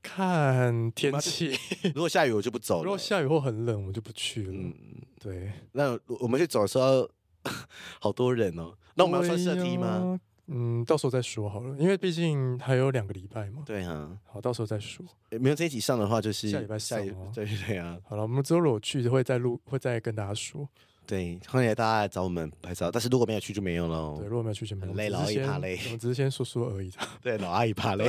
[0.01, 1.57] 看天气，
[1.95, 2.83] 如果下雨我就不走了。
[2.83, 4.51] 如果下雨或很冷，我就不去了。
[4.53, 4.73] 嗯，
[5.19, 5.51] 对。
[5.71, 7.09] 那我们去走的时候，
[7.99, 8.73] 好多人哦。
[8.95, 10.19] 那我们要穿色 T 吗？
[10.49, 13.63] 嗯，到时候再说好了，因为毕竟还有两个礼拜嘛。
[13.65, 15.05] 对啊，好，到时候再说。
[15.31, 16.99] 没有这一集上的话，就是下礼拜上。
[17.33, 17.97] 对对啊。
[18.05, 20.67] 好了，我们之后如果去会再录，会再跟大家说。
[21.07, 24.17] 对，欢迎大家来找我们拍照，但是如果没有去就没有了。
[24.17, 24.93] 对，如果没有去就没有。
[24.93, 25.79] 累，老阿姨怕累。
[25.85, 26.91] 我们只是先说说而已。
[27.23, 28.05] 对，老阿姨怕累，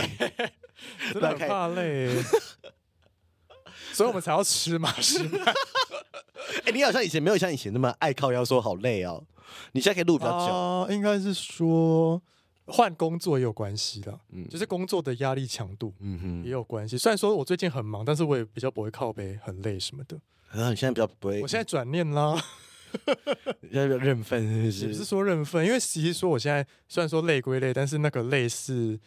[1.15, 2.13] 真的怕累，
[3.95, 5.39] 所以我们才要吃嘛，是吗？
[6.65, 9.25] 哎，你好像以前没有像以前那么爱靠腰说好累哦。
[9.73, 10.53] 你现在可以录比较久。
[10.53, 12.21] 啊，应该是说
[12.67, 16.99] 换工作也有关系的，嗯，就是工作的压力强度，嗯哼，也有关系。
[16.99, 20.17] 虽然说我最近很忙，但是我也比较不会靠背很累什么的。
[20.51, 21.41] 啊，你现在比较不会？
[21.43, 22.43] 我现在转念啦。
[23.71, 24.81] 要认分是不是？
[24.83, 28.99] 也不是说认分，因为其实说我现在虽然说累归累，但是那个累是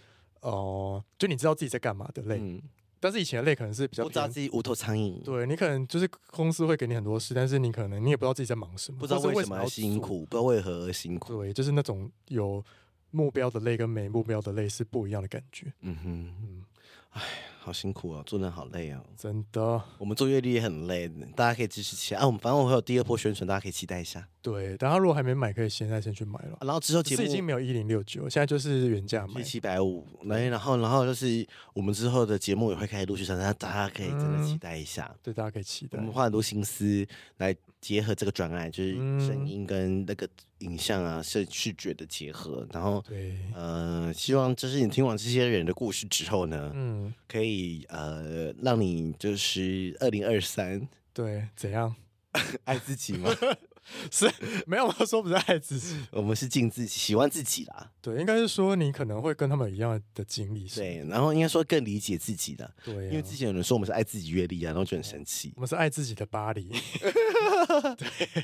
[0.42, 2.38] 哦、呃，就你知道自己在干嘛的累。
[2.40, 2.62] 嗯、
[3.00, 5.22] 但是以前的累可能是比较不知道自己无头苍蝇。
[5.24, 11.34] 对，你可能就是公司会给你很多事，但是你可能你也不知道自己在忙什么，不知道为什么要辛苦，不知道为何而辛苦。
[11.42, 12.64] 对，就是那种有
[13.12, 15.74] 目标的累跟没目标的累是不一样的感觉。
[15.82, 16.64] 嗯哼，嗯，
[17.12, 17.22] 哎。
[17.64, 19.80] 好辛苦哦，做人好累哦，真的。
[20.00, 22.26] 我们做月历也很累，大家可以支持起来啊。
[22.26, 24.28] 我们反正我会有第二波宣传，大家可以期待一下。
[24.42, 26.58] 对，大家如果还没买，可以现在先去买了。
[26.62, 30.08] 然后之后节目已经没有一零六九，现在就是原价卖七百五。
[30.24, 35.16] 来，然后然后就是我们之后的节目也会开始陆续上线，大家可以真的期待一下。
[35.22, 36.00] 对，大家可以期待。
[36.00, 37.06] 我们花很多心思
[37.38, 40.30] 来结合这个专案，就是声音跟那个
[40.60, 42.66] 影像啊，视视觉的结合。
[42.72, 51.94] 然后，对，呃，希望就是你听完这些人的故事之后呢，嗯，可以呃让你就是二零二三，对，怎样？
[52.64, 53.30] 爱自己吗？
[54.12, 54.32] 是
[54.66, 57.92] 没有说不是爱自己，我们是敬自己喜欢自己啦。
[58.02, 62.72] 对，应该是说你可能会跟他们一样的经历，对，然后应该说更理解自己的。
[62.84, 65.52] 对、啊，因为之前有人说我们是爱自己阅历啊，然后就很生气。
[65.56, 66.70] 我们是爱自己的巴黎。
[67.98, 68.44] 对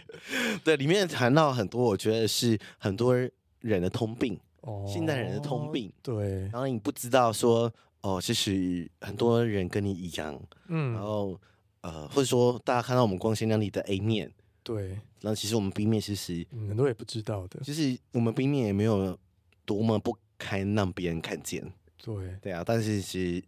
[0.63, 3.15] 对，里面谈到很多，我觉得是很多
[3.59, 5.91] 人的通病，哦，现代人的通病。
[6.01, 7.71] 对，然后你不知道说，
[8.01, 11.39] 哦，其实很多人跟你一样，嗯，然后
[11.81, 14.31] 呃，或者说大家看到我们光鲜亮丽的 A 面。
[14.63, 19.18] 对，然后其实我们冰面其实很多也不知道的，其实我们冰面也没有
[19.65, 21.61] 多么不堪让别人看见。
[21.97, 23.43] 对，对啊，但是其实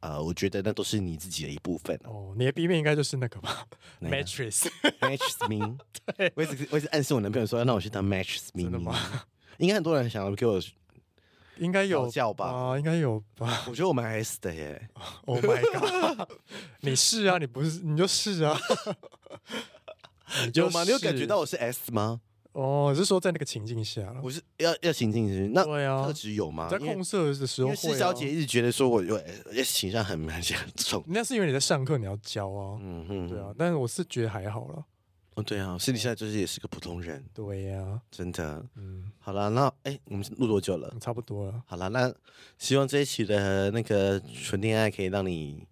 [0.00, 2.34] 呃，我觉得那都是你自己的一部分哦。
[2.36, 3.64] 你的 B 面应该就是那个吧
[4.00, 5.78] ？Mattress，Mattress me。
[6.16, 8.64] 对，我一直我一直暗示我男朋友说要让我去当 Mattress me。
[8.64, 8.98] 真的吗？
[9.58, 10.60] 应该很多人想要给我，
[11.58, 12.46] 应该有叫吧？
[12.46, 13.64] 啊，应该有吧？
[13.68, 14.88] 我觉得我蛮 S 的耶。
[15.26, 16.28] Oh my god！
[16.80, 18.58] 你是啊，你不是你就是啊。
[20.54, 20.84] 有吗？
[20.84, 22.20] 你有感觉到我是 S 吗？
[22.52, 26.68] 哦，是说在那个情境下，我是要要情境是那对啊，特质有吗？
[26.68, 29.16] 在控色的时候，因为施小姐一直觉得说我有
[29.50, 34.84] S 倾向很蛮严重，那是因为你在上课你要教啊，嗯哼，对啊，但是我是觉得还好了。
[35.34, 40.94] 哦，对啊，私底下就是也是个普通人，对呀，真的，嗯，好了，那哎，我们录多久了？
[41.00, 41.62] 差不多了。
[41.66, 42.12] 好了，那
[42.58, 45.66] 希望这一期的那个纯恋爱可以让你。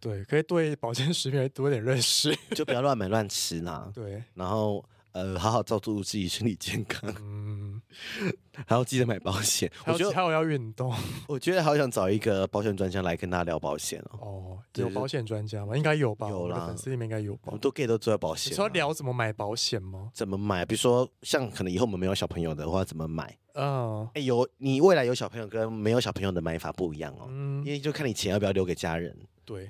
[0.00, 3.90] 对，可以对保健食品多一点认识， 就不要乱买乱吃啦。
[3.94, 7.12] 对，然后呃，好好照顾自己身体健康。
[7.20, 7.80] 嗯，
[8.66, 9.68] 还要记得买保险。
[9.86, 10.94] 我觉得还有要运动。
[11.26, 14.18] 我觉得好想找一个保险专家来跟大家聊保险哦。
[14.20, 15.76] 哦，有保险专家吗？
[15.76, 16.28] 应该有吧。
[16.28, 17.44] 有啦，粉丝里面应该有吧。
[17.46, 18.52] 我们都 get 都做保险。
[18.52, 20.10] 你说聊怎么买保险吗？
[20.14, 20.64] 怎么买？
[20.64, 23.36] 比如说，像可能以后我们没有小朋友的话，怎么买？
[23.54, 27.26] 嗯，哎，有你未来有小朋友跟没有小朋友的买法不一样哦。
[27.28, 29.16] 嗯，因为就看你钱要不要留给家人。
[29.44, 29.68] 对。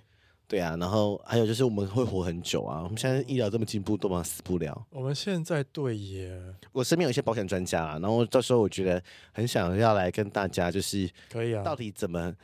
[0.49, 2.83] 对啊，然后还有就是我们会活很久啊。
[2.83, 4.87] 我们现在医疗这么进步，都嘛死不了。
[4.89, 6.41] 我们现在对耶，
[6.73, 12.35] 我身边有一些保险专家啊，然后到时候我觉得很想要来跟大家就是可以啊，到底怎么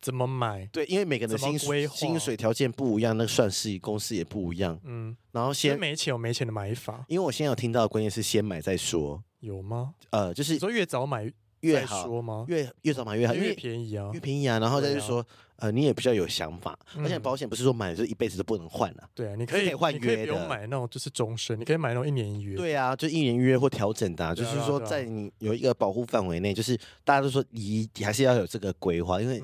[0.00, 0.64] 怎么买？
[0.66, 4.78] 对，因为每个人的薪水薪水条件不一样，那个算是公司也不一样。
[4.84, 9.20] 嗯，然后先没钱有没钱的买法，因为我现在有听到的关键是先买再说。
[9.40, 9.94] 有吗？
[10.10, 11.28] 呃，就是说越早买
[11.62, 12.06] 越好？
[12.46, 14.60] 越越早买越好，因为越便宜啊，越便宜啊。
[14.60, 15.26] 然后再就是说。
[15.62, 19.08] 呃，你也比较有想法，而且保险不是说买了就一辈子都不能换了。
[19.14, 22.56] 对啊，你可以换约的，不用买那种就是终身，你可以买那种一年一约。
[22.56, 29.40] 对啊，就一年一约或调整的，就是说在你有一个保护范围内，就是大家都说你还是要有这个规划，因为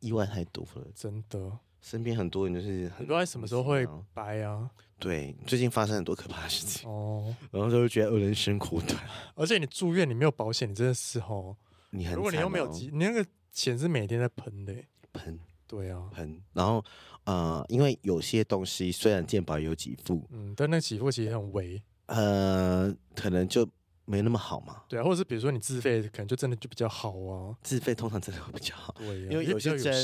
[0.00, 1.50] 意外太多了，真的。
[1.80, 4.68] 身边很多人就是很多人什么时候会掰啊？
[4.98, 8.98] 对，最近发生很多可怕的事情哦， 然后就会觉得人生苦短。
[9.34, 11.56] 而且你住院，你没有保险，你真的是哦，
[11.90, 14.74] 你很，如果你又没有急，你那个钱是每天在喷的，
[15.12, 15.38] 喷。
[15.70, 16.84] 对啊，很，然后
[17.22, 23.64] 呃，因为有些东西虽然健保有给付，嗯，但那给付其实很微，呃，可能就
[24.04, 24.82] 没那么好嘛。
[24.88, 27.54] 对啊，或者是比如说你自费，可能就真的就比较好啊。
[27.62, 29.94] 自费通常真的会比较好，对啊，因为有些针，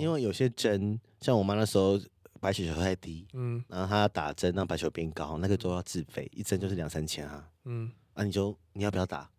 [0.00, 1.96] 因为有些针，像我妈那时候
[2.40, 9.30] 白血球太低，嗯，然后她打针让白血球变高，那个都要自费，一针就是两三千啊，嗯，啊，你就你要不要打？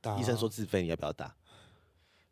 [0.00, 1.36] 打，医生说自费，你要不要打？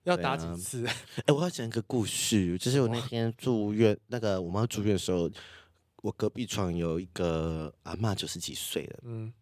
[0.04, 0.86] 要打几次？
[0.86, 0.96] 哎、啊
[1.26, 5.30] 欸，我要讲一个故事，就是我那天住院，那个我妈住院的时候，
[6.02, 9.32] 我隔壁床有一个阿嬷，九十几岁了，嗯，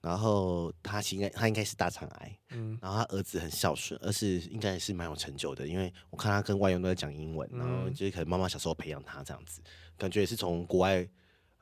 [0.00, 9.60] 然后她应该她应该是大肠癌，嗯，然后她儿子很孝顺，而是应该也是蛮有成就的，因为我看她跟外佣都在讲英文，然后就是可能妈妈小时候培养她这样子，
[9.96, 11.08] 感觉也是从国外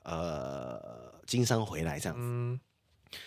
[0.05, 2.61] 呃经商回来这样子，嗯，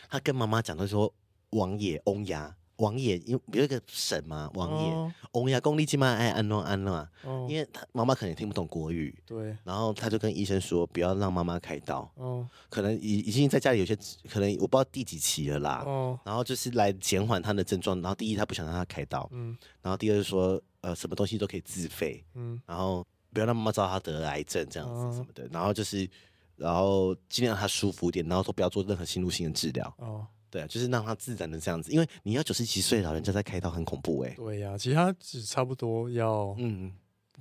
[0.10, 1.14] 她跟妈妈讲的说
[1.50, 2.57] 王爷翁牙。
[2.78, 7.08] 王爷，因为有一个神嘛，王爷，王爷公立起码爱安诺安诺，
[7.48, 13.98] 因为他妈妈可能也听不懂国语，对，然后他就跟医生说，不要让妈妈开刀，哦，可能已已经在家里有些，
[14.30, 26.08] 可能我不知道第几期了啦，哦，然后就是来减缓他的症状，然后第一他不想让他开刀，嗯，然后第二是说，呃，什么东西都可以自费，嗯，然后不要让妈妈知道他得了癌症这样子什么的，然后就是，
[26.56, 30.28] 然后尽量让他舒服点，然后都不要做任何侵入性的治疗，哦。
[30.58, 34.32] 对啊，就是让他自然的这样子，因为你要九十几岁老人家在开刀很恐怖哎。
[34.32, 36.92] 对呀、啊，其实他只差不多要嗯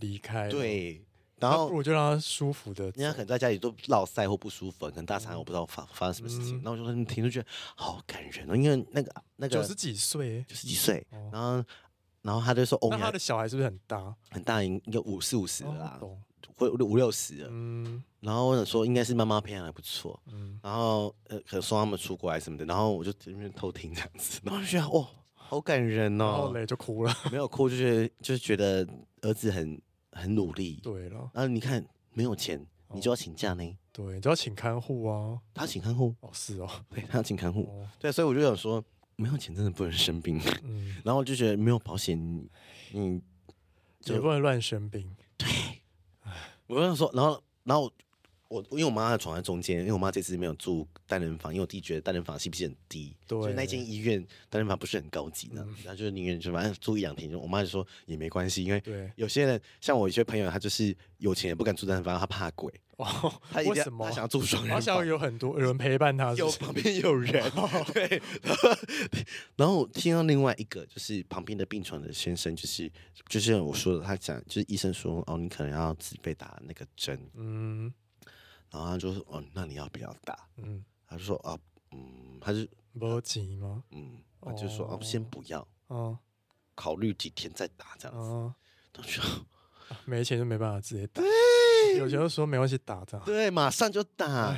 [0.00, 0.48] 离开。
[0.50, 1.02] 对，
[1.38, 6.56] 然后我就让他舒服的，人家可能在家里都落塞或不舒服，可能大肠我不知道发发生什么事情。
[6.56, 11.64] 然后我就说你听就觉得好感人哦，因为那个那个九十几岁，九十几岁，然后
[12.22, 14.14] 然后他就说哦，那他的小孩是不是很大？
[14.30, 16.00] 很大，应该五四五十了啦。
[16.56, 28.86] 会五六十了，嗯，然后我想说应该是妈妈培养还不错，嗯，然后呃可能送他们出国来什么的，然后我就在那边偷听这样子， 然后就觉得哇，好感人哦，然后嘞就哭了，没有哭，就是就是觉得
[29.20, 29.80] 儿子很
[30.12, 35.38] 很努力，对了，然后你看没有钱，你就要请假呢，对，就要请看护啊。
[35.52, 36.14] 他请看护。
[36.20, 37.64] 哦，是哦，对，他要请看护。
[37.64, 38.82] 哦、对，所以我就想说，
[39.16, 40.40] 没有钱真的不能生病。
[40.64, 42.18] 嗯，然后我就觉得没有保险，
[42.92, 43.20] 你
[44.06, 45.14] 也不能乱生病。
[46.66, 47.90] 我跟你说，然后，然后。
[48.48, 57.32] 我因为我妈的床在中间，因为我妈这次没有住单人房，因为我弟觉得单人房 CP 值很低，对所以那间医院单人房不是很高级的，嗯、然后就是宁愿就反正住一两天。
[57.32, 58.82] 我妈就说也没关系，因为
[59.16, 62.72] 有些人像我一些朋友，他就是有钱也不敢住单人房，他怕鬼。
[62.98, 63.04] 哦，
[63.50, 64.80] 他为什么他想要住双人房？
[64.80, 67.30] 他想有很多有人陪伴他是是，有旁边有人。
[67.92, 68.22] 对，
[69.56, 72.90] 然后听到另外一个就是旁边的病床的先生，就是
[73.28, 77.20] 就是我说的，他讲就是医生说哦，你可能要自己被打那个针。
[77.34, 77.92] 嗯。
[78.76, 81.58] 然后他就说：“哦，那你要不要打？”嗯，他就说：“啊，
[81.92, 82.58] 嗯，他就
[82.92, 83.82] 没急吗？
[83.90, 86.18] 嗯，他就说：‘哦，先不要，哦，
[86.74, 88.54] 考虑几天再打这样子。’
[88.92, 89.24] 他说
[90.04, 91.22] ：‘没钱就没办法直接打，
[91.96, 94.54] 有钱就说没关系，打这样。’对，马上就打。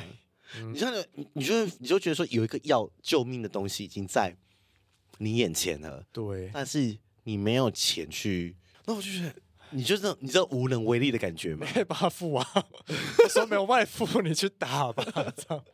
[0.73, 4.37] 你像你，你就你就觉得说有一个要救命的东西已经在
[5.19, 9.35] 你眼前了，对，但是你没有钱去，那我就觉得。”
[9.71, 11.67] 你就是你知道无能为力的感觉吗？
[11.73, 12.47] 可以帮他付啊，
[13.31, 15.05] 说没有外付，你去打吧，
[15.37, 15.65] 这样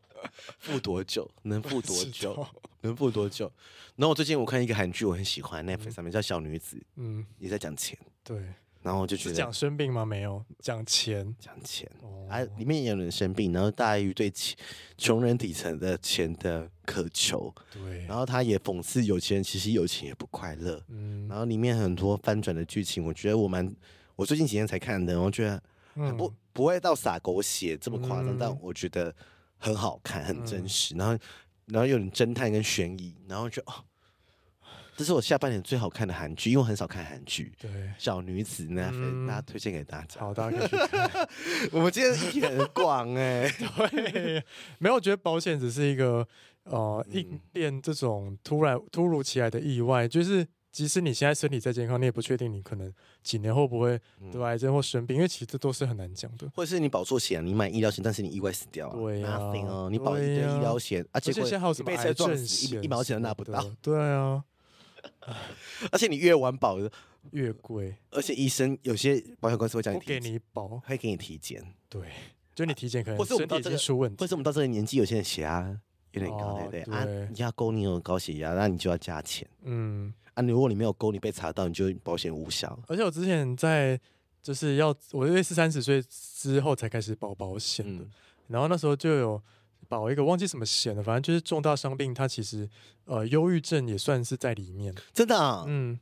[0.59, 1.31] 付多久？
[1.43, 2.47] 能付多久？
[2.83, 3.51] 能付多久？
[3.97, 8.37] 然后我最近我看一个韩剧，我很喜欢，Netflix 上面叫《小女子》，嗯，也在讲钱，对。
[8.85, 10.05] 然后我就觉得讲生病吗？
[10.05, 11.91] 没有，讲钱，讲钱。
[12.29, 14.31] 啊，里面也有人生病，然后大于对
[14.99, 17.53] 穷人底层的钱的渴求。
[17.73, 18.05] 对。
[18.05, 20.79] 然后他也讽刺有钱人其实有钱也不快乐。
[20.89, 21.27] 嗯。
[21.27, 23.75] 然后里面很多翻转的剧情，我觉得我蛮，
[24.17, 25.63] 我最近几天才看的，我觉得
[26.19, 29.15] 不不会到洒狗血这么夸张，但我觉得
[29.57, 30.95] 很好看，很真实。
[30.95, 31.19] 然后，
[31.69, 33.83] 然后有点侦探跟悬疑，然后就哦。
[34.97, 37.53] 这是我下半年最好看的韩剧，因为我很少看韩剧。
[37.61, 40.21] 对，小女子那份，大家推荐给大家。
[40.21, 41.29] 好，大家可以去看。
[41.73, 43.51] 我们今天议题很广哎。
[43.59, 44.45] 对，
[44.79, 46.27] 没有，我觉得保险只是一个
[46.65, 52.93] 呃应变这种突然突如其来的意外，就是即使你现在身体再健康，你也不确定你可能
[53.23, 54.01] 几年后不会
[54.33, 56.49] 得癌症或生病，因为其实这都是很难讲的。
[56.55, 58.89] 或者是你保错险，你买医疗险，但是你意外死掉。
[58.91, 59.39] 对呀。
[59.39, 63.65] 哦，你保一堆医疗险，而且现在还有什么癌症险，一毛钱都拿不到。
[63.83, 64.43] 对啊。
[65.91, 66.79] 而且你越晚保
[67.31, 71.65] 越贵，而且医生有些保险公司会讲你不给你保，会给你体检。
[71.89, 72.09] 对，
[72.55, 75.81] 就你体检可能身体已经出问题，或是我们到这个年纪，有些人血压
[76.13, 76.95] 有点高，对不对？
[76.95, 79.49] 啊，你要勾你有高血压，那你就要加钱。
[79.63, 82.79] 嗯，啊，如果你没有勾，你被查到，你就保险无效。
[82.87, 83.99] 而且我之前在
[84.43, 88.05] 就是要我因为是三十岁之后才开始保保险的，
[88.49, 89.43] 然后那时候就有。
[89.95, 92.69] 保一个忘记什么险了，反正就是重大伤病，它其实
[93.05, 95.99] 呃忧郁症也算是在里面，真的啊，嗯，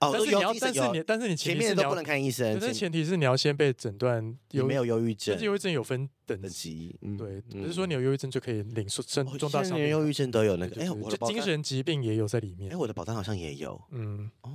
[0.00, 14.52] 哦，但是你要，但是你，但是你前面都不能看医生，但是前提是你要先被诊断有没有忧郁症，但是忧郁症有分等级，嗯对，不是说你有忧郁症就可以领受重重大伤病，忧郁症都有那个，哎，我的精神疾病也有在里面，哎，我的保单好像也有，嗯，哦。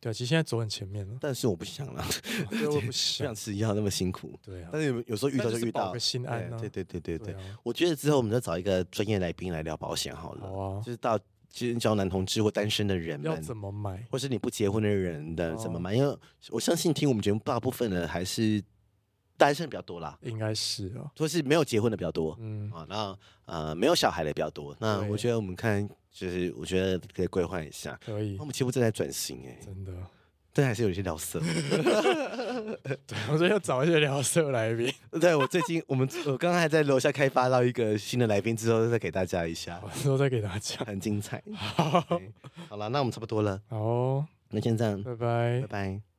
[0.00, 2.02] 对，其实现在走很前面了，但是我不想了，
[2.72, 4.32] 我不想吃药那么辛苦。
[4.42, 6.50] 对啊，但是有有时候遇到就遇到，心安。
[6.56, 10.48] 对对对对对，我觉得之后我们再找一个专业来宾来聊保险好了。
[10.48, 11.18] 好啊，就是到
[11.50, 15.94] 其实交男同志或单身的人们要怎么买，或是你不结婚的人的怎么买？
[15.94, 16.16] 因为
[16.48, 18.62] 我相信听我们节目大部分的还是
[19.36, 22.34] 单身比较多啦，应该是啊，或是没有结婚的比较多。
[22.40, 24.74] 嗯啊，然后呃没有小孩的比较多。
[24.80, 25.86] 那我觉得我们看。
[26.12, 28.36] 就是我觉得可以规划一下，可以。
[28.38, 29.92] 我们节目正在转型哎，真的，
[30.52, 31.40] 但还是有一些聊色。
[33.06, 34.92] 对，我说要找一些聊色来宾。
[35.20, 41.42] 对，我最近我们我刚刚还在楼下开发到一个新的来宾，之后再给大家一下，之后再给大家，很精彩。
[41.54, 42.04] 好，
[42.68, 43.60] 好了，那我们差不多了。
[43.68, 46.09] 好，那先这样，拜拜，拜拜。